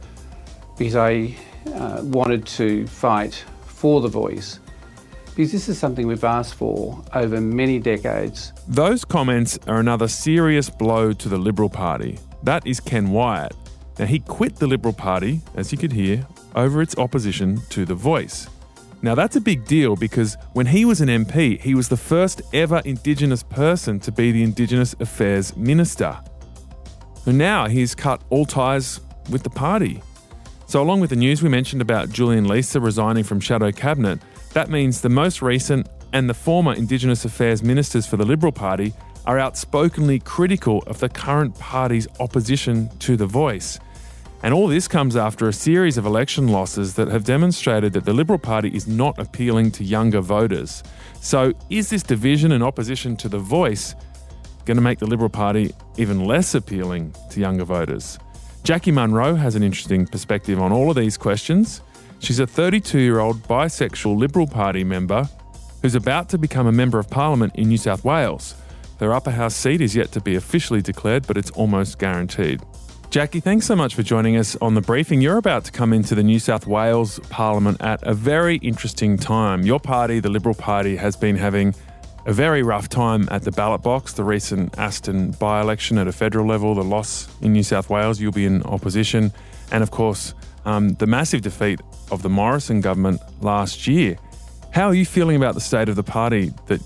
because 0.76 0.96
I 0.96 1.36
uh, 1.66 2.00
wanted 2.02 2.44
to 2.46 2.88
fight 2.88 3.44
for 3.82 4.00
the 4.00 4.06
voice. 4.06 4.60
Because 5.34 5.50
this 5.50 5.68
is 5.68 5.76
something 5.76 6.06
we've 6.06 6.22
asked 6.22 6.54
for 6.54 7.02
over 7.14 7.40
many 7.40 7.80
decades. 7.80 8.52
Those 8.68 9.04
comments 9.04 9.58
are 9.66 9.80
another 9.80 10.06
serious 10.06 10.70
blow 10.70 11.12
to 11.12 11.28
the 11.28 11.36
Liberal 11.36 11.68
Party. 11.68 12.20
That 12.44 12.64
is 12.64 12.78
Ken 12.78 13.10
Wyatt. 13.10 13.56
Now, 13.98 14.04
he 14.04 14.20
quit 14.20 14.54
the 14.54 14.68
Liberal 14.68 14.94
Party, 14.94 15.40
as 15.56 15.72
you 15.72 15.78
could 15.78 15.90
hear, 15.90 16.24
over 16.54 16.80
its 16.80 16.96
opposition 16.96 17.60
to 17.70 17.84
The 17.84 17.96
Voice. 17.96 18.46
Now, 19.02 19.16
that's 19.16 19.34
a 19.34 19.40
big 19.40 19.64
deal 19.64 19.96
because 19.96 20.36
when 20.52 20.66
he 20.66 20.84
was 20.84 21.00
an 21.00 21.08
MP, 21.08 21.60
he 21.60 21.74
was 21.74 21.88
the 21.88 21.96
first 21.96 22.40
ever 22.52 22.82
Indigenous 22.84 23.42
person 23.42 23.98
to 23.98 24.12
be 24.12 24.30
the 24.30 24.44
Indigenous 24.44 24.94
Affairs 25.00 25.56
Minister. 25.56 26.16
And 27.26 27.36
now 27.36 27.66
he's 27.66 27.96
cut 27.96 28.22
all 28.30 28.46
ties 28.46 29.00
with 29.28 29.42
the 29.42 29.50
party. 29.50 30.02
So, 30.72 30.80
along 30.80 31.00
with 31.00 31.10
the 31.10 31.16
news 31.16 31.42
we 31.42 31.50
mentioned 31.50 31.82
about 31.82 32.08
Julian 32.08 32.46
Leeser 32.46 32.82
resigning 32.82 33.24
from 33.24 33.40
Shadow 33.40 33.70
Cabinet, 33.70 34.20
that 34.54 34.70
means 34.70 35.02
the 35.02 35.10
most 35.10 35.42
recent 35.42 35.86
and 36.14 36.30
the 36.30 36.32
former 36.32 36.72
Indigenous 36.72 37.26
Affairs 37.26 37.62
ministers 37.62 38.06
for 38.06 38.16
the 38.16 38.24
Liberal 38.24 38.52
Party 38.52 38.94
are 39.26 39.38
outspokenly 39.38 40.18
critical 40.20 40.82
of 40.86 40.98
the 40.98 41.10
current 41.10 41.58
party's 41.58 42.08
opposition 42.20 42.88
to 43.00 43.18
the 43.18 43.26
voice. 43.26 43.78
And 44.42 44.54
all 44.54 44.66
this 44.66 44.88
comes 44.88 45.14
after 45.14 45.46
a 45.46 45.52
series 45.52 45.98
of 45.98 46.06
election 46.06 46.48
losses 46.48 46.94
that 46.94 47.08
have 47.08 47.24
demonstrated 47.24 47.92
that 47.92 48.06
the 48.06 48.14
Liberal 48.14 48.38
Party 48.38 48.74
is 48.74 48.88
not 48.88 49.18
appealing 49.18 49.72
to 49.72 49.84
younger 49.84 50.22
voters. 50.22 50.82
So, 51.20 51.52
is 51.68 51.90
this 51.90 52.02
division 52.02 52.50
and 52.50 52.64
opposition 52.64 53.14
to 53.18 53.28
the 53.28 53.38
voice 53.38 53.94
going 54.64 54.78
to 54.78 54.82
make 54.82 55.00
the 55.00 55.06
Liberal 55.06 55.28
Party 55.28 55.74
even 55.98 56.24
less 56.24 56.54
appealing 56.54 57.14
to 57.28 57.40
younger 57.40 57.64
voters? 57.64 58.18
Jacqui 58.64 58.92
Munro 58.92 59.34
has 59.34 59.56
an 59.56 59.64
interesting 59.64 60.06
perspective 60.06 60.60
on 60.60 60.70
all 60.70 60.88
of 60.88 60.94
these 60.94 61.16
questions. 61.16 61.80
She's 62.20 62.38
a 62.38 62.46
32 62.46 63.00
year 63.00 63.18
old 63.18 63.42
bisexual 63.48 64.16
Liberal 64.16 64.46
Party 64.46 64.84
member 64.84 65.28
who's 65.82 65.96
about 65.96 66.28
to 66.28 66.38
become 66.38 66.68
a 66.68 66.72
Member 66.72 67.00
of 67.00 67.10
Parliament 67.10 67.56
in 67.56 67.68
New 67.68 67.76
South 67.76 68.04
Wales. 68.04 68.54
Her 69.00 69.12
upper 69.12 69.32
house 69.32 69.56
seat 69.56 69.80
is 69.80 69.96
yet 69.96 70.12
to 70.12 70.20
be 70.20 70.36
officially 70.36 70.80
declared, 70.80 71.26
but 71.26 71.36
it's 71.36 71.50
almost 71.50 71.98
guaranteed. 71.98 72.60
Jacqui, 73.10 73.42
thanks 73.42 73.66
so 73.66 73.74
much 73.74 73.96
for 73.96 74.04
joining 74.04 74.36
us 74.36 74.56
on 74.62 74.74
the 74.74 74.80
briefing. 74.80 75.20
You're 75.20 75.38
about 75.38 75.64
to 75.64 75.72
come 75.72 75.92
into 75.92 76.14
the 76.14 76.22
New 76.22 76.38
South 76.38 76.64
Wales 76.68 77.18
Parliament 77.30 77.80
at 77.80 78.00
a 78.04 78.14
very 78.14 78.58
interesting 78.58 79.18
time. 79.18 79.62
Your 79.62 79.80
party, 79.80 80.20
the 80.20 80.30
Liberal 80.30 80.54
Party, 80.54 80.94
has 80.94 81.16
been 81.16 81.34
having 81.34 81.74
a 82.26 82.32
very 82.32 82.62
rough 82.62 82.88
time 82.88 83.28
at 83.30 83.42
the 83.42 83.52
ballot 83.52 83.82
box. 83.82 84.12
The 84.14 84.24
recent 84.24 84.78
Aston 84.78 85.32
by 85.32 85.60
election 85.60 85.98
at 85.98 86.06
a 86.06 86.12
federal 86.12 86.46
level, 86.46 86.74
the 86.74 86.84
loss 86.84 87.28
in 87.40 87.52
New 87.52 87.62
South 87.62 87.90
Wales, 87.90 88.20
you'll 88.20 88.32
be 88.32 88.46
in 88.46 88.62
opposition, 88.64 89.32
and 89.70 89.82
of 89.82 89.90
course, 89.90 90.34
um, 90.64 90.94
the 90.94 91.06
massive 91.06 91.42
defeat 91.42 91.80
of 92.10 92.22
the 92.22 92.28
Morrison 92.28 92.80
government 92.80 93.20
last 93.40 93.86
year. 93.86 94.16
How 94.70 94.88
are 94.88 94.94
you 94.94 95.04
feeling 95.04 95.36
about 95.36 95.54
the 95.54 95.60
state 95.60 95.88
of 95.88 95.96
the 95.96 96.02
party 96.02 96.52
that 96.66 96.80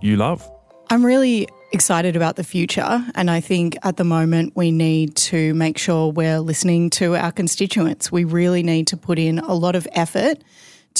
you 0.00 0.16
love? 0.16 0.48
I'm 0.90 1.04
really 1.04 1.48
excited 1.72 2.16
about 2.16 2.36
the 2.36 2.44
future. 2.44 3.04
And 3.14 3.30
I 3.30 3.40
think 3.40 3.76
at 3.82 3.96
the 3.96 4.04
moment 4.04 4.54
we 4.56 4.70
need 4.70 5.14
to 5.16 5.54
make 5.54 5.78
sure 5.78 6.10
we're 6.10 6.40
listening 6.40 6.90
to 6.90 7.14
our 7.14 7.30
constituents. 7.30 8.10
We 8.10 8.24
really 8.24 8.62
need 8.62 8.86
to 8.88 8.96
put 8.96 9.18
in 9.18 9.38
a 9.38 9.54
lot 9.54 9.76
of 9.76 9.86
effort 9.92 10.42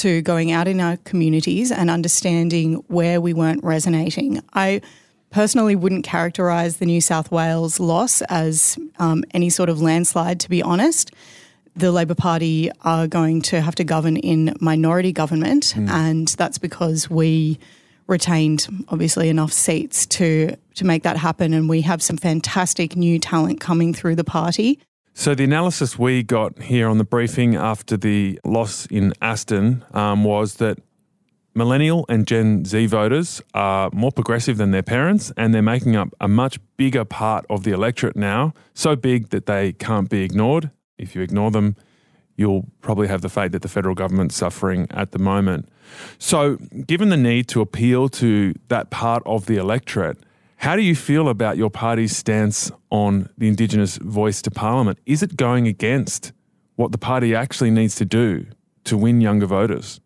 to 0.00 0.22
going 0.22 0.52
out 0.52 0.68
in 0.68 0.80
our 0.80 0.96
communities 0.98 1.70
and 1.70 1.90
understanding 1.90 2.74
where 2.88 3.20
we 3.20 3.32
weren't 3.32 3.62
resonating. 3.64 4.42
I 4.52 4.80
personally 5.30 5.76
wouldn't 5.76 6.04
characterise 6.04 6.78
the 6.78 6.86
New 6.86 7.00
South 7.00 7.30
Wales 7.30 7.80
loss 7.80 8.22
as 8.22 8.78
um, 8.98 9.24
any 9.32 9.50
sort 9.50 9.68
of 9.68 9.80
landslide, 9.80 10.40
to 10.40 10.50
be 10.50 10.62
honest. 10.62 11.12
The 11.76 11.92
Labor 11.92 12.16
Party 12.16 12.70
are 12.82 13.06
going 13.06 13.42
to 13.42 13.60
have 13.60 13.76
to 13.76 13.84
govern 13.84 14.16
in 14.16 14.56
minority 14.60 15.12
government, 15.12 15.72
mm. 15.76 15.88
and 15.88 16.28
that's 16.28 16.58
because 16.58 17.08
we 17.08 17.58
retained 18.08 18.66
obviously 18.88 19.28
enough 19.28 19.52
seats 19.52 20.04
to 20.04 20.56
to 20.74 20.84
make 20.84 21.04
that 21.04 21.16
happen 21.16 21.54
and 21.54 21.68
we 21.68 21.80
have 21.82 22.02
some 22.02 22.16
fantastic 22.16 22.96
new 22.96 23.20
talent 23.20 23.60
coming 23.60 23.94
through 23.94 24.16
the 24.16 24.24
party. 24.24 24.80
So 25.14 25.34
the 25.34 25.44
analysis 25.44 25.98
we 25.98 26.22
got 26.22 26.62
here 26.62 26.88
on 26.88 26.98
the 26.98 27.04
briefing 27.04 27.56
after 27.56 27.96
the 27.96 28.40
loss 28.44 28.86
in 28.86 29.12
Aston 29.20 29.84
um, 29.92 30.24
was 30.24 30.54
that 30.56 30.78
millennial 31.54 32.06
and 32.08 32.26
Gen 32.26 32.64
Z 32.64 32.86
voters 32.86 33.42
are 33.52 33.90
more 33.92 34.12
progressive 34.12 34.56
than 34.56 34.70
their 34.70 34.82
parents 34.82 35.32
and 35.36 35.52
they're 35.52 35.62
making 35.62 35.96
up 35.96 36.08
a 36.20 36.28
much 36.28 36.58
bigger 36.76 37.04
part 37.04 37.44
of 37.50 37.64
the 37.64 37.72
electorate 37.72 38.16
now, 38.16 38.54
so 38.72 38.96
big 38.96 39.30
that 39.30 39.46
they 39.46 39.72
can't 39.72 40.08
be 40.08 40.22
ignored. 40.22 40.70
If 40.96 41.14
you 41.14 41.22
ignore 41.22 41.50
them, 41.50 41.76
you'll 42.36 42.66
probably 42.80 43.08
have 43.08 43.20
the 43.20 43.28
fate 43.28 43.52
that 43.52 43.62
the 43.62 43.68
federal 43.68 43.94
government's 43.94 44.36
suffering 44.36 44.86
at 44.90 45.12
the 45.12 45.18
moment. 45.18 45.68
So, 46.18 46.56
given 46.86 47.10
the 47.10 47.16
need 47.16 47.48
to 47.48 47.60
appeal 47.60 48.08
to 48.10 48.54
that 48.68 48.90
part 48.90 49.22
of 49.26 49.46
the 49.46 49.56
electorate, 49.56 50.18
how 50.60 50.76
do 50.76 50.82
you 50.82 50.94
feel 50.94 51.30
about 51.30 51.56
your 51.56 51.70
party's 51.70 52.14
stance 52.14 52.70
on 52.90 53.30
the 53.38 53.48
Indigenous 53.48 53.96
voice 53.96 54.42
to 54.42 54.50
Parliament? 54.50 54.98
Is 55.06 55.22
it 55.22 55.34
going 55.34 55.66
against 55.66 56.32
what 56.76 56.92
the 56.92 56.98
party 56.98 57.34
actually 57.34 57.70
needs 57.70 57.94
to 57.94 58.04
do 58.04 58.44
to 58.84 58.98
win 58.98 59.22
younger 59.22 59.46
voters? 59.46 60.02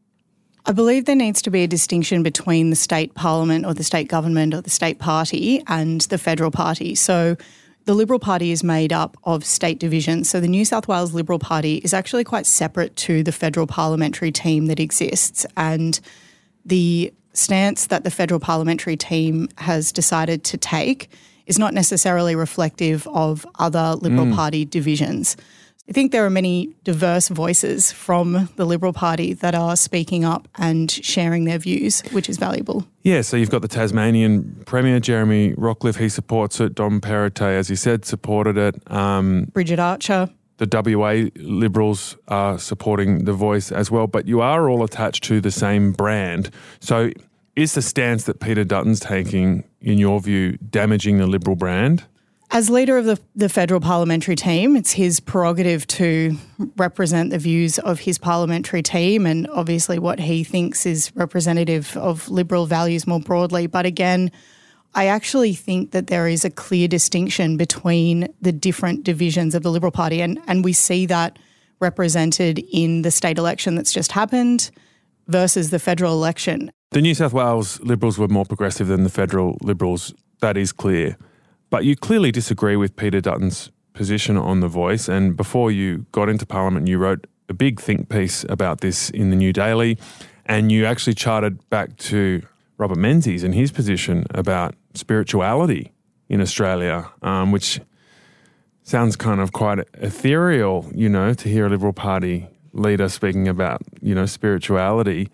I 0.64 0.70
believe 0.70 1.06
there 1.06 1.16
needs 1.16 1.42
to 1.42 1.50
be 1.50 1.64
a 1.64 1.66
distinction 1.66 2.22
between 2.22 2.70
the 2.70 2.76
state 2.76 3.14
parliament 3.14 3.66
or 3.66 3.74
the 3.74 3.82
state 3.82 4.06
government 4.06 4.54
or 4.54 4.60
the 4.60 4.70
state 4.70 5.00
party 5.00 5.60
and 5.66 6.02
the 6.02 6.18
federal 6.18 6.52
party. 6.52 6.94
So, 6.94 7.36
the 7.84 7.94
Liberal 7.94 8.20
Party 8.20 8.50
is 8.52 8.62
made 8.62 8.94
up 8.94 9.16
of 9.24 9.44
state 9.44 9.78
divisions. 9.78 10.30
So 10.30 10.40
the 10.40 10.48
New 10.48 10.64
South 10.64 10.88
Wales 10.88 11.12
Liberal 11.12 11.38
Party 11.38 11.82
is 11.84 11.92
actually 11.92 12.24
quite 12.24 12.46
separate 12.46 12.96
to 12.96 13.22
the 13.22 13.30
federal 13.30 13.66
parliamentary 13.66 14.32
team 14.32 14.68
that 14.68 14.80
exists. 14.80 15.44
And 15.54 16.00
the 16.64 17.12
stance 17.34 17.86
that 17.86 18.04
the 18.04 18.10
federal 18.10 18.40
parliamentary 18.40 18.96
team 18.96 19.48
has 19.58 19.92
decided 19.92 20.44
to 20.44 20.56
take 20.56 21.10
is 21.46 21.58
not 21.58 21.74
necessarily 21.74 22.34
reflective 22.34 23.06
of 23.08 23.46
other 23.58 23.96
Liberal 24.00 24.26
mm. 24.26 24.34
Party 24.34 24.64
divisions. 24.64 25.36
I 25.86 25.92
think 25.92 26.12
there 26.12 26.24
are 26.24 26.30
many 26.30 26.74
diverse 26.82 27.28
voices 27.28 27.92
from 27.92 28.48
the 28.56 28.64
Liberal 28.64 28.94
Party 28.94 29.34
that 29.34 29.54
are 29.54 29.76
speaking 29.76 30.24
up 30.24 30.48
and 30.56 30.90
sharing 30.90 31.44
their 31.44 31.58
views, 31.58 32.00
which 32.12 32.30
is 32.30 32.38
valuable. 32.38 32.86
Yeah, 33.02 33.20
so 33.20 33.36
you've 33.36 33.50
got 33.50 33.60
the 33.60 33.68
Tasmanian 33.68 34.62
Premier, 34.64 34.98
Jeremy 34.98 35.52
Rockliff, 35.52 35.98
he 35.98 36.08
supports 36.08 36.58
it. 36.58 36.74
Dom 36.74 37.02
Perrottet, 37.02 37.58
as 37.58 37.68
he 37.68 37.76
said, 37.76 38.06
supported 38.06 38.56
it. 38.56 38.90
Um, 38.90 39.50
Bridget 39.52 39.78
Archer. 39.78 40.30
The 40.58 40.68
WA 40.70 41.30
Liberals 41.36 42.16
are 42.28 42.58
supporting 42.58 43.24
the 43.24 43.32
voice 43.32 43.72
as 43.72 43.90
well, 43.90 44.06
but 44.06 44.26
you 44.26 44.40
are 44.40 44.68
all 44.68 44.84
attached 44.84 45.24
to 45.24 45.40
the 45.40 45.50
same 45.50 45.92
brand. 45.92 46.50
So 46.80 47.10
is 47.56 47.74
the 47.74 47.82
stance 47.82 48.24
that 48.24 48.40
Peter 48.40 48.64
Dutton's 48.64 49.00
taking, 49.00 49.64
in 49.80 49.98
your 49.98 50.20
view, 50.20 50.56
damaging 50.70 51.18
the 51.18 51.26
Liberal 51.26 51.56
brand? 51.56 52.04
As 52.50 52.70
leader 52.70 52.98
of 52.98 53.04
the, 53.04 53.18
the 53.34 53.48
federal 53.48 53.80
parliamentary 53.80 54.36
team, 54.36 54.76
it's 54.76 54.92
his 54.92 55.18
prerogative 55.18 55.86
to 55.88 56.36
represent 56.76 57.30
the 57.30 57.38
views 57.38 57.78
of 57.80 58.00
his 58.00 58.18
parliamentary 58.18 58.82
team 58.82 59.26
and 59.26 59.48
obviously 59.48 59.98
what 59.98 60.20
he 60.20 60.44
thinks 60.44 60.86
is 60.86 61.10
representative 61.16 61.96
of 61.96 62.28
Liberal 62.28 62.66
values 62.66 63.06
more 63.06 63.18
broadly. 63.18 63.66
But 63.66 63.86
again, 63.86 64.30
I 64.94 65.06
actually 65.06 65.54
think 65.54 65.90
that 65.90 66.06
there 66.06 66.28
is 66.28 66.44
a 66.44 66.50
clear 66.50 66.86
distinction 66.86 67.56
between 67.56 68.28
the 68.40 68.52
different 68.52 69.04
divisions 69.04 69.54
of 69.54 69.62
the 69.62 69.70
Liberal 69.70 69.92
Party, 69.92 70.20
and, 70.20 70.40
and 70.46 70.64
we 70.64 70.72
see 70.72 71.06
that 71.06 71.38
represented 71.80 72.64
in 72.72 73.02
the 73.02 73.10
state 73.10 73.38
election 73.38 73.74
that's 73.74 73.92
just 73.92 74.12
happened 74.12 74.70
versus 75.26 75.70
the 75.70 75.78
federal 75.78 76.12
election. 76.12 76.70
The 76.90 77.00
New 77.00 77.14
South 77.14 77.32
Wales 77.32 77.80
Liberals 77.80 78.18
were 78.18 78.28
more 78.28 78.44
progressive 78.44 78.86
than 78.86 79.02
the 79.02 79.10
federal 79.10 79.58
Liberals, 79.62 80.14
that 80.40 80.56
is 80.56 80.72
clear. 80.72 81.16
But 81.70 81.84
you 81.84 81.96
clearly 81.96 82.30
disagree 82.30 82.76
with 82.76 82.94
Peter 82.94 83.20
Dutton's 83.20 83.70
position 83.94 84.36
on 84.36 84.60
the 84.60 84.68
voice. 84.68 85.08
And 85.08 85.36
before 85.36 85.72
you 85.72 86.06
got 86.12 86.28
into 86.28 86.46
Parliament, 86.46 86.86
you 86.86 86.98
wrote 86.98 87.26
a 87.48 87.54
big 87.54 87.80
think 87.80 88.08
piece 88.08 88.44
about 88.48 88.80
this 88.80 89.10
in 89.10 89.30
the 89.30 89.36
New 89.36 89.52
Daily. 89.52 89.98
And 90.46 90.70
you 90.70 90.84
actually 90.84 91.14
charted 91.14 91.68
back 91.70 91.96
to 91.96 92.42
Robert 92.76 92.98
Menzies 92.98 93.42
and 93.42 93.54
his 93.54 93.72
position 93.72 94.26
about 94.30 94.74
spirituality 94.94 95.92
in 96.28 96.40
Australia, 96.40 97.10
um, 97.22 97.52
which 97.52 97.80
sounds 98.82 99.16
kind 99.16 99.40
of 99.40 99.52
quite 99.52 99.78
ethereal, 99.94 100.90
you 100.94 101.08
know, 101.08 101.34
to 101.34 101.48
hear 101.48 101.66
a 101.66 101.68
Liberal 101.68 101.92
Party 101.92 102.48
leader 102.72 103.08
speaking 103.08 103.48
about, 103.48 103.82
you 104.00 104.14
know, 104.14 104.26
spirituality. 104.26 105.30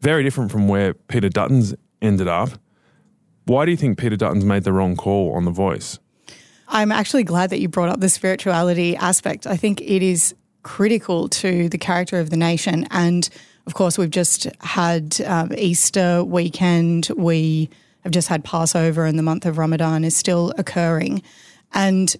Very 0.00 0.22
different 0.22 0.50
from 0.50 0.68
where 0.68 0.94
Peter 0.94 1.28
Dutton's 1.28 1.74
ended 2.00 2.28
up. 2.28 2.50
Why 3.44 3.64
do 3.64 3.70
you 3.70 3.76
think 3.76 3.98
Peter 3.98 4.16
Dutton's 4.16 4.44
made 4.44 4.64
the 4.64 4.72
wrong 4.72 4.96
call 4.96 5.34
on 5.34 5.44
The 5.44 5.50
Voice? 5.50 5.98
I'm 6.68 6.92
actually 6.92 7.24
glad 7.24 7.50
that 7.50 7.60
you 7.60 7.68
brought 7.68 7.88
up 7.88 8.00
the 8.00 8.08
spirituality 8.08 8.96
aspect. 8.96 9.46
I 9.46 9.56
think 9.56 9.80
it 9.80 10.02
is 10.02 10.34
critical 10.62 11.28
to 11.28 11.68
the 11.68 11.78
character 11.78 12.18
of 12.18 12.30
the 12.30 12.36
nation. 12.36 12.86
And 12.90 13.28
of 13.66 13.74
course, 13.74 13.98
we've 13.98 14.10
just 14.10 14.46
had 14.60 15.20
um, 15.22 15.52
Easter 15.56 16.24
weekend. 16.24 17.10
We 17.16 17.68
have 18.02 18.12
just 18.12 18.28
had 18.28 18.44
Passover, 18.44 19.04
and 19.04 19.18
the 19.18 19.22
month 19.22 19.46
of 19.46 19.58
Ramadan 19.58 20.04
is 20.04 20.16
still 20.16 20.52
occurring. 20.58 21.22
And 21.72 22.14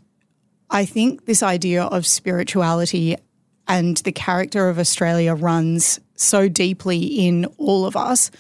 I 0.70 0.84
think 0.84 1.26
this 1.26 1.42
idea 1.42 1.84
of 1.84 2.06
spirituality 2.06 3.16
and 3.68 3.98
the 3.98 4.12
character 4.12 4.68
of 4.68 4.78
Australia 4.78 5.34
runs 5.34 6.00
so 6.14 6.48
deeply 6.48 6.98
in 6.98 7.46
all 7.58 7.86
of 7.86 7.96
us. 7.96 8.30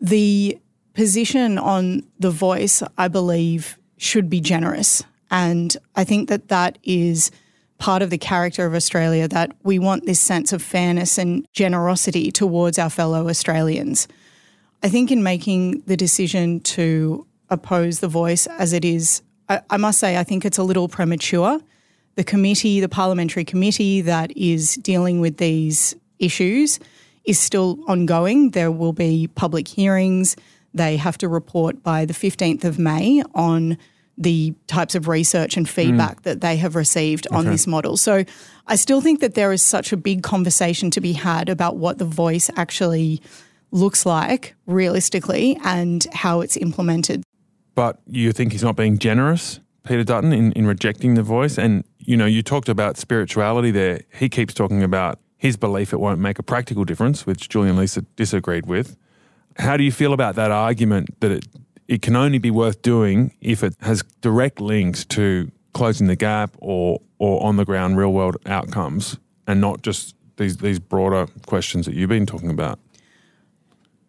The 0.00 0.58
position 0.94 1.58
on 1.58 2.02
the 2.18 2.30
voice, 2.30 2.82
I 2.98 3.08
believe, 3.08 3.78
should 3.96 4.28
be 4.28 4.40
generous. 4.40 5.02
And 5.30 5.76
I 5.94 6.04
think 6.04 6.28
that 6.28 6.48
that 6.48 6.78
is 6.82 7.30
part 7.78 8.02
of 8.02 8.10
the 8.10 8.18
character 8.18 8.66
of 8.66 8.74
Australia 8.74 9.26
that 9.26 9.52
we 9.64 9.78
want 9.78 10.06
this 10.06 10.20
sense 10.20 10.52
of 10.52 10.62
fairness 10.62 11.18
and 11.18 11.46
generosity 11.52 12.30
towards 12.30 12.78
our 12.78 12.90
fellow 12.90 13.28
Australians. 13.28 14.06
I 14.82 14.88
think 14.88 15.10
in 15.10 15.22
making 15.22 15.82
the 15.86 15.96
decision 15.96 16.60
to 16.60 17.26
oppose 17.50 18.00
the 18.00 18.08
voice 18.08 18.46
as 18.46 18.72
it 18.72 18.84
is, 18.84 19.22
I, 19.48 19.60
I 19.70 19.76
must 19.76 19.98
say, 19.98 20.16
I 20.16 20.24
think 20.24 20.44
it's 20.44 20.58
a 20.58 20.64
little 20.64 20.88
premature. 20.88 21.60
The 22.16 22.24
committee, 22.24 22.80
the 22.80 22.88
parliamentary 22.88 23.44
committee 23.44 24.00
that 24.02 24.36
is 24.36 24.74
dealing 24.76 25.20
with 25.20 25.36
these 25.36 25.94
issues, 26.18 26.80
is 27.24 27.38
still 27.38 27.78
ongoing. 27.86 28.50
There 28.50 28.70
will 28.70 28.92
be 28.92 29.28
public 29.28 29.68
hearings. 29.68 30.36
They 30.74 30.96
have 30.96 31.16
to 31.18 31.28
report 31.28 31.82
by 31.82 32.04
the 32.04 32.14
15th 32.14 32.64
of 32.64 32.78
May 32.78 33.22
on 33.34 33.78
the 34.18 34.54
types 34.66 34.94
of 34.94 35.08
research 35.08 35.56
and 35.56 35.68
feedback 35.68 36.20
mm. 36.20 36.22
that 36.24 36.40
they 36.40 36.56
have 36.56 36.74
received 36.74 37.26
on 37.30 37.46
this 37.46 37.66
model. 37.66 37.96
So 37.96 38.24
I 38.66 38.76
still 38.76 39.00
think 39.00 39.20
that 39.20 39.34
there 39.34 39.52
is 39.52 39.62
such 39.62 39.92
a 39.92 39.96
big 39.96 40.22
conversation 40.22 40.90
to 40.90 41.00
be 41.00 41.12
had 41.12 41.48
about 41.48 41.76
what 41.76 41.98
the 41.98 42.04
voice 42.04 42.50
actually 42.56 43.22
looks 43.72 44.06
like 44.06 44.54
realistically 44.66 45.58
and 45.64 46.06
how 46.12 46.40
it's 46.40 46.56
implemented. 46.56 47.22
But 47.74 48.00
you 48.06 48.32
think 48.32 48.52
he's 48.52 48.62
not 48.62 48.76
being 48.76 48.98
generous, 48.98 49.58
Peter 49.84 50.04
Dutton, 50.04 50.32
in, 50.32 50.52
in 50.52 50.66
rejecting 50.66 51.14
the 51.14 51.22
voice? 51.22 51.58
And, 51.58 51.84
you 51.98 52.16
know, 52.16 52.26
you 52.26 52.42
talked 52.42 52.68
about 52.68 52.96
spirituality 52.98 53.70
there. 53.70 54.02
He 54.14 54.28
keeps 54.28 54.54
talking 54.54 54.82
about 54.82 55.18
his 55.38 55.56
belief 55.56 55.92
it 55.92 55.98
won't 55.98 56.20
make 56.20 56.38
a 56.38 56.42
practical 56.42 56.84
difference, 56.84 57.26
which 57.26 57.48
Julian 57.48 57.76
Leeser 57.76 58.06
disagreed 58.14 58.66
with. 58.66 58.96
How 59.56 59.76
do 59.76 59.82
you 59.82 59.90
feel 59.90 60.12
about 60.12 60.36
that 60.36 60.52
argument 60.52 61.18
that 61.20 61.32
it 61.32 61.46
it 61.88 62.00
can 62.00 62.16
only 62.16 62.38
be 62.38 62.50
worth 62.50 62.80
doing 62.80 63.34
if 63.40 63.62
it 63.62 63.74
has 63.80 64.02
direct 64.20 64.60
links 64.60 65.04
to 65.04 65.50
closing 65.74 66.06
the 66.06 66.16
gap 66.16 66.56
or 66.58 67.00
or 67.18 67.42
on 67.42 67.56
the 67.56 67.64
ground 67.64 67.98
real 67.98 68.12
world 68.12 68.36
outcomes 68.46 69.18
and 69.46 69.60
not 69.60 69.82
just 69.82 70.14
these 70.36 70.58
these 70.58 70.78
broader 70.78 71.26
questions 71.46 71.86
that 71.86 71.94
you've 71.94 72.08
been 72.08 72.24
talking 72.24 72.50
about? 72.50 72.78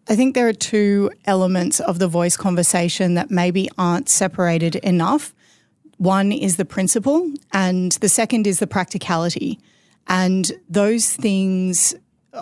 I 0.09 0.15
think 0.15 0.35
there 0.35 0.47
are 0.47 0.53
two 0.53 1.11
elements 1.25 1.79
of 1.79 1.99
the 1.99 2.07
voice 2.07 2.35
conversation 2.35 3.13
that 3.13 3.31
maybe 3.31 3.69
aren't 3.77 4.09
separated 4.09 4.75
enough. 4.77 5.33
One 5.97 6.31
is 6.31 6.57
the 6.57 6.65
principle, 6.65 7.31
and 7.53 7.93
the 7.93 8.09
second 8.09 8.45
is 8.45 8.59
the 8.59 8.67
practicality. 8.67 9.59
And 10.07 10.51
those 10.67 11.13
things, 11.13 11.95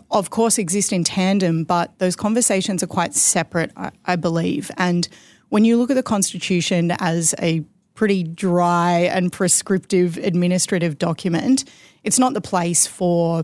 of 0.10 0.32
course, 0.32 0.58
exist 0.58 0.92
in 0.92 1.04
tandem, 1.04 1.64
but 1.64 1.98
those 2.00 2.16
conversations 2.16 2.82
are 2.82 2.88
quite 2.88 3.14
separate, 3.14 3.72
I, 3.78 3.92
I 4.06 4.16
believe. 4.16 4.72
And 4.78 5.08
when 5.50 5.64
you 5.64 5.78
look 5.78 5.92
at 5.92 5.96
the 5.96 6.04
Constitution 6.04 6.92
as 7.00 7.36
a 7.40 7.64
pretty 7.94 8.24
dry 8.24 9.02
and 9.02 9.32
prescriptive 9.32 10.18
administrative 10.18 10.98
document, 10.98 11.66
it's 12.04 12.18
not 12.18 12.34
the 12.34 12.42
place 12.42 12.88
for 12.88 13.44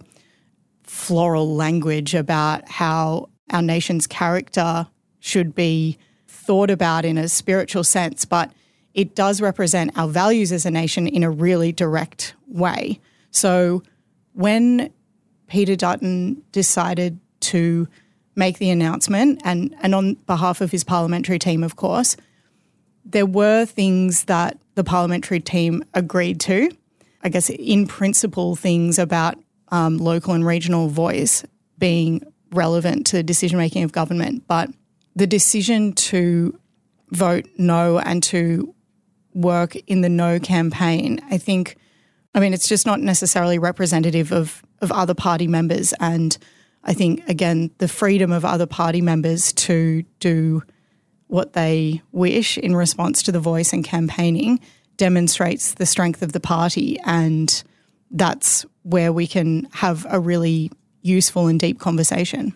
floral 0.83 1.53
language 1.55 2.15
about 2.15 2.67
how 2.67 3.29
our 3.51 3.61
nation's 3.61 4.07
character 4.07 4.87
should 5.19 5.55
be 5.55 5.97
thought 6.27 6.69
about 6.69 7.05
in 7.05 7.17
a 7.17 7.27
spiritual 7.27 7.83
sense, 7.83 8.25
but 8.25 8.51
it 8.93 9.15
does 9.15 9.41
represent 9.41 9.97
our 9.97 10.07
values 10.07 10.51
as 10.51 10.65
a 10.65 10.71
nation 10.71 11.07
in 11.07 11.23
a 11.23 11.29
really 11.29 11.71
direct 11.71 12.35
way. 12.47 12.99
So 13.31 13.83
when 14.33 14.91
Peter 15.47 15.75
Dutton 15.75 16.41
decided 16.51 17.19
to 17.41 17.87
make 18.35 18.59
the 18.59 18.69
announcement, 18.69 19.41
and, 19.43 19.75
and 19.81 19.95
on 19.95 20.13
behalf 20.25 20.61
of 20.61 20.71
his 20.71 20.83
parliamentary 20.83 21.39
team, 21.39 21.63
of 21.63 21.75
course, 21.75 22.15
there 23.03 23.25
were 23.25 23.65
things 23.65 24.25
that 24.25 24.57
the 24.75 24.83
parliamentary 24.83 25.39
team 25.39 25.83
agreed 25.93 26.39
to. 26.41 26.69
I 27.23 27.29
guess, 27.29 27.49
in 27.49 27.87
principle, 27.87 28.55
things 28.55 28.99
about 28.99 29.35
um, 29.69 29.97
local 29.97 30.33
and 30.33 30.45
regional 30.45 30.87
voice 30.87 31.43
being 31.77 32.21
relevant 32.51 33.05
to 33.07 33.23
decision 33.23 33.57
making 33.57 33.83
of 33.83 33.91
government. 33.91 34.47
But 34.47 34.69
the 35.15 35.27
decision 35.27 35.93
to 35.93 36.57
vote 37.11 37.47
no 37.57 37.99
and 37.99 38.21
to 38.23 38.73
work 39.33 39.75
in 39.87 40.01
the 40.01 40.09
no 40.09 40.39
campaign, 40.39 41.19
I 41.29 41.37
think 41.37 41.77
I 42.37 42.39
mean, 42.39 42.53
it's 42.53 42.67
just 42.67 42.85
not 42.85 42.99
necessarily 42.99 43.57
representative 43.57 44.31
of, 44.31 44.61
of 44.79 44.91
other 44.91 45.15
party 45.15 45.47
members. 45.47 45.91
And 45.99 46.37
I 46.83 46.93
think, 46.93 47.27
again, 47.27 47.71
the 47.79 47.87
freedom 47.87 48.31
of 48.31 48.45
other 48.45 48.67
party 48.67 49.01
members 49.01 49.53
to 49.53 50.03
do 50.19 50.61
what 51.25 51.53
they 51.53 52.03
wish 52.11 52.59
in 52.59 52.75
response 52.75 53.23
to 53.23 53.31
the 53.31 53.39
voice 53.39 53.73
and 53.73 53.83
campaigning 53.83 54.59
demonstrates 54.97 55.73
the 55.73 55.87
strength 55.87 56.21
of 56.21 56.31
the 56.31 56.39
party. 56.39 56.99
And 57.05 57.63
that's 58.11 58.67
where 58.83 59.11
we 59.11 59.25
can 59.25 59.67
have 59.73 60.05
a 60.07 60.19
really 60.19 60.71
useful 61.07 61.47
and 61.47 61.59
deep 61.59 61.79
conversation. 61.79 62.53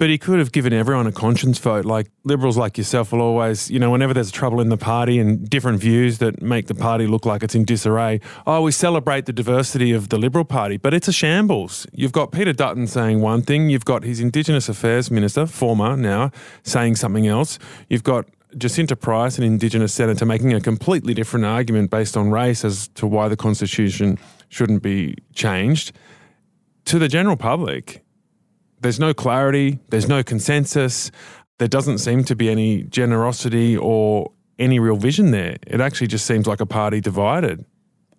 But 0.00 0.08
he 0.08 0.16
could 0.16 0.38
have 0.38 0.50
given 0.50 0.72
everyone 0.72 1.06
a 1.06 1.12
conscience 1.12 1.58
vote. 1.58 1.84
Like 1.84 2.10
liberals 2.24 2.56
like 2.56 2.78
yourself 2.78 3.12
will 3.12 3.20
always, 3.20 3.70
you 3.70 3.78
know, 3.78 3.90
whenever 3.90 4.14
there's 4.14 4.30
trouble 4.30 4.58
in 4.62 4.70
the 4.70 4.78
party 4.78 5.18
and 5.18 5.46
different 5.46 5.78
views 5.78 6.16
that 6.18 6.40
make 6.40 6.68
the 6.68 6.74
party 6.74 7.06
look 7.06 7.26
like 7.26 7.42
it's 7.42 7.54
in 7.54 7.66
disarray, 7.66 8.22
oh, 8.46 8.62
we 8.62 8.72
celebrate 8.72 9.26
the 9.26 9.32
diversity 9.32 9.92
of 9.92 10.08
the 10.08 10.16
Liberal 10.16 10.46
Party, 10.46 10.78
but 10.78 10.94
it's 10.94 11.06
a 11.06 11.12
shambles. 11.12 11.86
You've 11.92 12.12
got 12.12 12.32
Peter 12.32 12.54
Dutton 12.54 12.86
saying 12.86 13.20
one 13.20 13.42
thing, 13.42 13.68
you've 13.68 13.84
got 13.84 14.02
his 14.02 14.20
Indigenous 14.20 14.70
Affairs 14.70 15.10
Minister, 15.10 15.44
former 15.44 15.98
now, 15.98 16.30
saying 16.62 16.96
something 16.96 17.26
else. 17.26 17.58
You've 17.90 18.02
got 18.02 18.26
Jacinta 18.56 18.96
Price, 18.96 19.36
an 19.36 19.44
Indigenous 19.44 19.92
senator, 19.92 20.24
making 20.24 20.54
a 20.54 20.62
completely 20.62 21.12
different 21.12 21.44
argument 21.44 21.90
based 21.90 22.16
on 22.16 22.30
race 22.30 22.64
as 22.64 22.88
to 22.94 23.06
why 23.06 23.28
the 23.28 23.36
Constitution 23.36 24.18
shouldn't 24.48 24.82
be 24.82 25.16
changed. 25.34 25.92
To 26.86 26.98
the 26.98 27.08
general 27.08 27.36
public, 27.36 28.02
there's 28.80 28.98
no 28.98 29.14
clarity, 29.14 29.78
there's 29.90 30.08
no 30.08 30.22
consensus, 30.22 31.10
there 31.58 31.68
doesn't 31.68 31.98
seem 31.98 32.24
to 32.24 32.34
be 32.34 32.48
any 32.48 32.84
generosity 32.84 33.76
or 33.76 34.32
any 34.58 34.78
real 34.78 34.96
vision 34.96 35.30
there. 35.30 35.56
It 35.66 35.80
actually 35.80 36.06
just 36.06 36.26
seems 36.26 36.46
like 36.46 36.60
a 36.60 36.66
party 36.66 37.00
divided. 37.00 37.64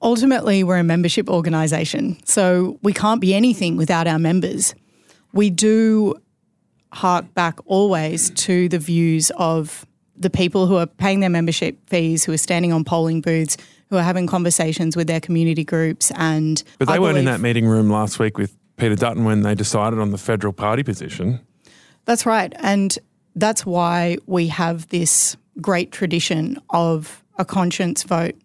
Ultimately, 0.02 0.64
we're 0.64 0.78
a 0.78 0.84
membership 0.84 1.30
organisation, 1.30 2.20
so 2.26 2.80
we 2.82 2.94
can't 2.94 3.22
be 3.22 3.34
anything 3.34 3.78
without 3.78 4.08
our 4.08 4.20
members. 4.20 4.74
We 5.34 5.50
do 5.50 6.16
hark 6.92 7.34
back 7.34 7.60
always 7.66 8.32
to 8.32 8.68
the 8.70 8.80
views 8.80 9.32
of 9.38 9.86
the 10.16 10.30
people 10.30 10.68
who 10.68 10.76
are 10.78 10.88
paying 10.88 11.20
their 11.20 11.30
membership 11.30 11.78
fees, 11.88 12.24
who 12.24 12.32
are 12.32 12.38
standing 12.38 12.74
on 12.74 12.84
polling 12.84 13.22
booths, 13.22 13.58
who 13.92 13.98
are 13.98 14.04
having 14.04 14.26
conversations 14.26 14.96
with 14.96 15.06
their 15.06 15.20
community 15.20 15.64
groups, 15.64 16.12
and 16.16 16.64
but 16.80 16.88
they 16.88 16.96
I 16.96 17.00
weren't 17.00 17.20
in 17.20 17.26
that 17.26 17.42
meeting 17.42 17.68
room 17.68 17.92
last 17.92 18.18
week 18.18 18.38
with 18.38 18.58
Peter 18.78 18.96
Dutton 18.96 19.26
when 19.26 19.44
they 19.44 19.54
decided 19.54 20.00
on 20.00 20.10
the 20.10 20.18
federal 20.18 20.54
party 20.54 20.82
position. 20.82 21.42
That's 22.06 22.26
right. 22.26 22.52
And 22.60 22.98
that's 23.36 23.66
why 23.66 24.18
we 24.26 24.48
have 24.48 24.88
this 24.90 25.38
great 25.60 25.92
tradition 25.92 26.60
of 26.72 27.24
a 27.38 27.46
conscience 27.46 28.04
vote. 28.04 28.36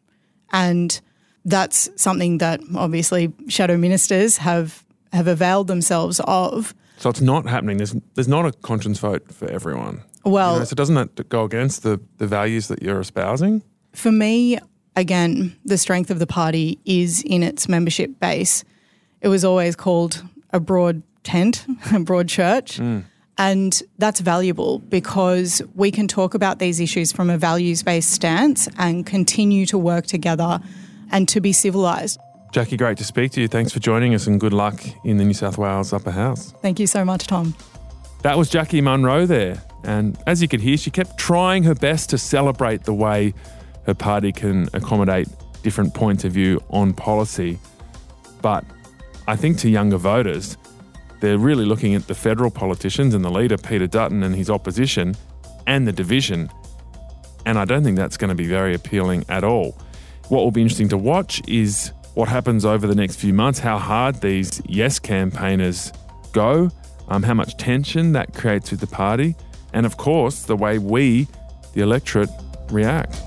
And 0.52 1.00
that's 1.44 1.88
something 1.96 2.38
that 2.38 2.60
obviously 2.76 3.32
shadow 3.48 3.76
ministers 3.76 4.36
have 4.38 4.84
have 5.12 5.28
availed 5.28 5.68
themselves 5.68 6.20
of. 6.24 6.74
So 6.98 7.08
it's 7.08 7.20
not 7.20 7.46
happening. 7.46 7.76
There's 7.76 7.94
there's 8.14 8.28
not 8.28 8.46
a 8.46 8.52
conscience 8.52 8.98
vote 8.98 9.32
for 9.32 9.48
everyone. 9.48 10.02
Well, 10.24 10.54
you 10.54 10.58
know, 10.58 10.64
so 10.64 10.74
doesn't 10.74 10.96
that 10.96 11.28
go 11.28 11.44
against 11.44 11.84
the, 11.84 12.00
the 12.18 12.26
values 12.26 12.66
that 12.66 12.82
you're 12.82 12.98
espousing? 12.98 13.62
For 13.92 14.10
me, 14.10 14.58
again, 14.96 15.56
the 15.64 15.78
strength 15.78 16.10
of 16.10 16.18
the 16.18 16.26
party 16.26 16.78
is 16.84 17.22
in 17.22 17.42
its 17.42 17.68
membership 17.68 18.18
base 18.18 18.64
it 19.20 19.28
was 19.28 19.44
always 19.44 19.76
called 19.76 20.22
a 20.52 20.60
broad 20.60 21.02
tent, 21.24 21.66
a 21.92 22.00
broad 22.00 22.28
church. 22.28 22.78
Mm. 22.78 23.04
And 23.38 23.82
that's 23.98 24.20
valuable 24.20 24.78
because 24.78 25.60
we 25.74 25.90
can 25.90 26.08
talk 26.08 26.32
about 26.32 26.58
these 26.58 26.80
issues 26.80 27.12
from 27.12 27.28
a 27.28 27.36
values 27.36 27.82
based 27.82 28.10
stance 28.10 28.68
and 28.78 29.04
continue 29.04 29.66
to 29.66 29.76
work 29.76 30.06
together 30.06 30.60
and 31.10 31.28
to 31.28 31.40
be 31.40 31.52
civilised. 31.52 32.18
Jacqui, 32.52 32.78
great 32.78 32.96
to 32.98 33.04
speak 33.04 33.32
to 33.32 33.42
you. 33.42 33.48
Thanks 33.48 33.72
for 33.72 33.80
joining 33.80 34.14
us 34.14 34.26
and 34.26 34.40
good 34.40 34.54
luck 34.54 34.82
in 35.04 35.18
the 35.18 35.24
New 35.24 35.34
South 35.34 35.58
Wales 35.58 35.92
Upper 35.92 36.12
House. 36.12 36.52
Thank 36.62 36.80
you 36.80 36.86
so 36.86 37.04
much, 37.04 37.26
Tom. 37.26 37.54
That 38.22 38.38
was 38.38 38.48
Jacqui 38.48 38.82
Munro 38.82 39.26
there. 39.26 39.62
And 39.84 40.16
as 40.26 40.40
you 40.40 40.48
could 40.48 40.60
hear, 40.60 40.78
she 40.78 40.90
kept 40.90 41.18
trying 41.18 41.64
her 41.64 41.74
best 41.74 42.08
to 42.10 42.18
celebrate 42.18 42.84
the 42.84 42.94
way 42.94 43.34
her 43.86 43.94
party 43.94 44.32
can 44.32 44.68
accommodate 44.72 45.28
different 45.62 45.94
points 45.94 46.24
of 46.24 46.32
view 46.32 46.62
on 46.70 46.92
policy. 46.92 47.58
But 48.42 48.64
I 49.26 49.36
think 49.36 49.58
to 49.58 49.70
younger 49.70 49.96
voters, 49.96 50.56
they're 51.20 51.38
really 51.38 51.64
looking 51.64 51.94
at 51.94 52.06
the 52.06 52.14
federal 52.14 52.50
politicians 52.50 53.14
and 53.14 53.24
the 53.24 53.30
leader, 53.30 53.56
Peter 53.56 53.86
Dutton, 53.86 54.22
and 54.22 54.34
his 54.34 54.50
opposition, 54.50 55.16
and 55.66 55.86
the 55.86 55.92
division. 55.92 56.50
And 57.46 57.58
I 57.58 57.64
don't 57.64 57.82
think 57.82 57.96
that's 57.96 58.16
going 58.16 58.28
to 58.28 58.34
be 58.34 58.46
very 58.46 58.74
appealing 58.74 59.24
at 59.28 59.44
all. 59.44 59.78
What 60.28 60.42
will 60.42 60.50
be 60.50 60.62
interesting 60.62 60.88
to 60.90 60.98
watch 60.98 61.40
is 61.48 61.92
what 62.14 62.28
happens 62.28 62.64
over 62.64 62.86
the 62.86 62.94
next 62.94 63.16
few 63.16 63.32
months, 63.32 63.58
how 63.58 63.78
hard 63.78 64.20
these 64.20 64.60
yes 64.66 64.98
campaigners 64.98 65.92
go, 66.32 66.70
um, 67.08 67.22
how 67.22 67.34
much 67.34 67.56
tension 67.56 68.12
that 68.12 68.34
creates 68.34 68.70
with 68.70 68.80
the 68.80 68.86
party, 68.86 69.36
and 69.72 69.86
of 69.86 69.96
course, 69.96 70.42
the 70.42 70.56
way 70.56 70.78
we, 70.78 71.28
the 71.74 71.82
electorate, 71.82 72.30
react. 72.70 73.22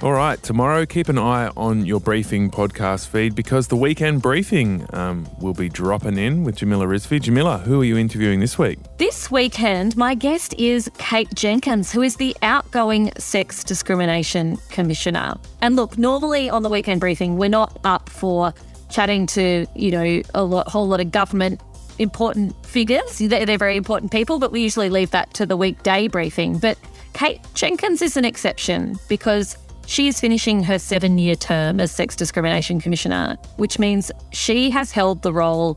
All 0.00 0.12
right, 0.12 0.40
tomorrow 0.40 0.86
keep 0.86 1.08
an 1.08 1.18
eye 1.18 1.50
on 1.56 1.84
your 1.84 1.98
briefing 1.98 2.52
podcast 2.52 3.08
feed 3.08 3.34
because 3.34 3.66
the 3.66 3.74
weekend 3.74 4.22
briefing 4.22 4.86
um, 4.92 5.28
will 5.40 5.54
be 5.54 5.68
dropping 5.68 6.16
in 6.16 6.44
with 6.44 6.54
Jamila 6.54 6.86
Rizvi. 6.86 7.20
Jamila, 7.20 7.58
who 7.58 7.80
are 7.80 7.84
you 7.84 7.98
interviewing 7.98 8.38
this 8.38 8.56
week? 8.56 8.78
This 8.98 9.28
weekend, 9.28 9.96
my 9.96 10.14
guest 10.14 10.54
is 10.56 10.88
Kate 10.98 11.34
Jenkins, 11.34 11.90
who 11.90 12.02
is 12.02 12.14
the 12.14 12.36
outgoing 12.42 13.10
Sex 13.18 13.64
Discrimination 13.64 14.56
Commissioner. 14.70 15.34
And 15.62 15.74
look, 15.74 15.98
normally 15.98 16.48
on 16.48 16.62
the 16.62 16.68
weekend 16.68 17.00
briefing, 17.00 17.36
we're 17.36 17.48
not 17.48 17.80
up 17.82 18.08
for 18.08 18.54
chatting 18.90 19.26
to, 19.26 19.66
you 19.74 19.90
know, 19.90 20.22
a 20.32 20.44
lot, 20.44 20.68
whole 20.68 20.86
lot 20.86 21.00
of 21.00 21.10
government 21.10 21.60
important 21.98 22.54
figures. 22.64 23.18
They're, 23.18 23.44
they're 23.44 23.58
very 23.58 23.76
important 23.76 24.12
people, 24.12 24.38
but 24.38 24.52
we 24.52 24.62
usually 24.62 24.90
leave 24.90 25.10
that 25.10 25.34
to 25.34 25.44
the 25.44 25.56
weekday 25.56 26.06
briefing. 26.06 26.58
But 26.58 26.78
Kate 27.14 27.40
Jenkins 27.54 28.00
is 28.00 28.16
an 28.16 28.24
exception 28.24 28.96
because 29.08 29.56
she 29.88 30.06
is 30.06 30.20
finishing 30.20 30.62
her 30.62 30.78
seven 30.78 31.16
year 31.16 31.34
term 31.34 31.80
as 31.80 31.90
Sex 31.90 32.14
Discrimination 32.14 32.78
Commissioner, 32.78 33.38
which 33.56 33.78
means 33.78 34.12
she 34.32 34.70
has 34.70 34.92
held 34.92 35.22
the 35.22 35.32
role 35.32 35.74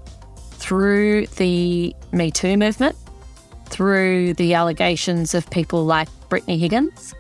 through 0.56 1.28
the 1.38 1.96
Me 2.12 2.30
Too 2.30 2.58
movement, 2.58 2.98
through 3.68 4.34
the 4.34 4.54
allegations 4.54 5.34
of 5.34 5.50
people 5.50 5.86
like 5.86 6.10
Brittany 6.28 6.58
Higgins, 6.58 7.16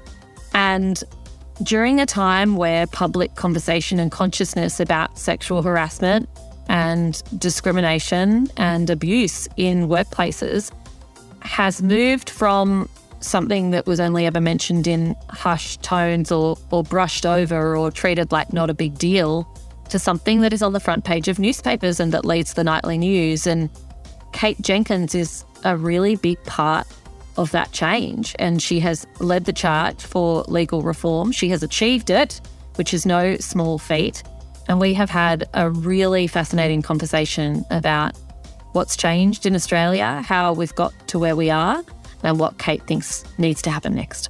and 0.54 1.02
during 1.64 2.02
a 2.02 2.06
time 2.06 2.58
where 2.58 2.86
public 2.88 3.36
conversation 3.36 3.98
and 3.98 4.12
consciousness 4.12 4.82
about 4.82 5.18
sexual 5.18 5.62
harassment 5.62 6.28
and 6.68 7.24
discrimination 7.40 8.50
and 8.58 8.90
abuse 8.90 9.48
in 9.56 9.88
workplaces 9.88 10.72
has 11.40 11.82
moved 11.82 12.30
from 12.30 12.90
something 13.24 13.72
that 13.72 13.86
was 13.86 14.00
only 14.00 14.26
ever 14.26 14.42
mentioned 14.42 14.88
in 14.88 15.16
hushed 15.30 15.82
tones 15.84 16.32
or, 16.32 16.58
or 16.72 16.84
brushed 16.84 17.26
over 17.26 17.76
or 17.78 17.92
treated 17.92 18.32
like 18.32 18.52
not 18.54 18.70
a 18.70 18.74
big 18.74 18.98
deal 18.98 19.48
to 19.90 20.00
something 20.00 20.42
that 20.42 20.54
is 20.54 20.62
on 20.62 20.74
the 20.74 20.80
front 20.80 21.04
page 21.04 21.28
of 21.28 21.38
newspapers 21.38 22.00
and 22.00 22.12
that 22.14 22.26
leads 22.26 22.54
the 22.54 22.64
nightly 22.64 22.98
news. 22.98 23.46
And 23.46 23.70
Kate 24.32 24.60
Jenkins 24.62 25.14
is 25.14 25.44
a 25.64 25.78
really 25.78 26.16
big 26.16 26.42
part 26.46 26.88
of 27.38 27.52
that 27.52 27.72
change. 27.72 28.36
And 28.40 28.62
she 28.62 28.80
has 28.80 29.06
led 29.20 29.46
the 29.46 29.54
charge 29.54 30.02
for 30.02 30.44
legal 30.44 30.82
reform. 30.82 31.32
She 31.32 31.50
has 31.50 31.64
achieved 31.64 32.10
it, 32.10 32.42
which 32.76 32.94
is 32.94 33.06
no 33.06 33.38
small 33.38 33.78
feat. 33.78 34.24
And 34.68 34.80
we 34.80 34.94
have 34.94 35.10
had 35.10 35.50
a 35.54 35.70
really 35.70 36.28
fascinating 36.28 36.82
conversation 36.82 37.66
about 37.70 38.18
what's 38.72 38.96
changed 38.96 39.46
in 39.46 39.56
Australia, 39.56 40.24
how 40.26 40.54
we've 40.54 40.76
got 40.76 40.94
to 41.10 41.20
where 41.20 41.36
we 41.36 41.50
are, 41.50 41.84
and 42.24 42.40
what 42.40 42.58
Kate 42.58 42.86
thinks 42.88 43.24
needs 43.38 43.62
to 43.64 43.72
happen 43.72 43.96
next. 43.96 44.30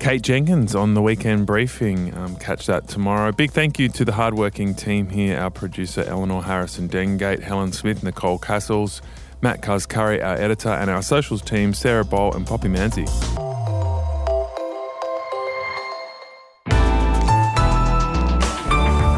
Kate 0.00 0.22
Jenkins 0.22 0.74
on 0.74 0.94
the 0.94 1.00
weekend 1.00 1.46
briefing. 1.46 2.14
Um, 2.14 2.36
catch 2.36 2.66
that 2.66 2.88
tomorrow. 2.88 3.32
Big 3.32 3.52
thank 3.52 3.78
you 3.78 3.88
to 3.90 4.04
the 4.04 4.12
hardworking 4.12 4.74
team 4.74 5.08
here 5.08 5.38
our 5.38 5.50
producer 5.50 6.04
Eleanor 6.06 6.42
Harrison 6.42 6.88
Dengate, 6.88 7.40
Helen 7.40 7.72
Smith, 7.72 8.02
Nicole 8.02 8.38
Castles, 8.38 9.00
Matt 9.40 9.62
Cuzcurry, 9.62 10.22
our 10.22 10.34
editor, 10.34 10.70
and 10.70 10.90
our 10.90 11.02
socials 11.02 11.42
team 11.42 11.72
Sarah 11.72 12.04
Bowl 12.04 12.34
and 12.34 12.46
Poppy 12.46 12.68
Manzi. 12.68 13.06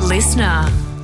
Listener. 0.09 0.96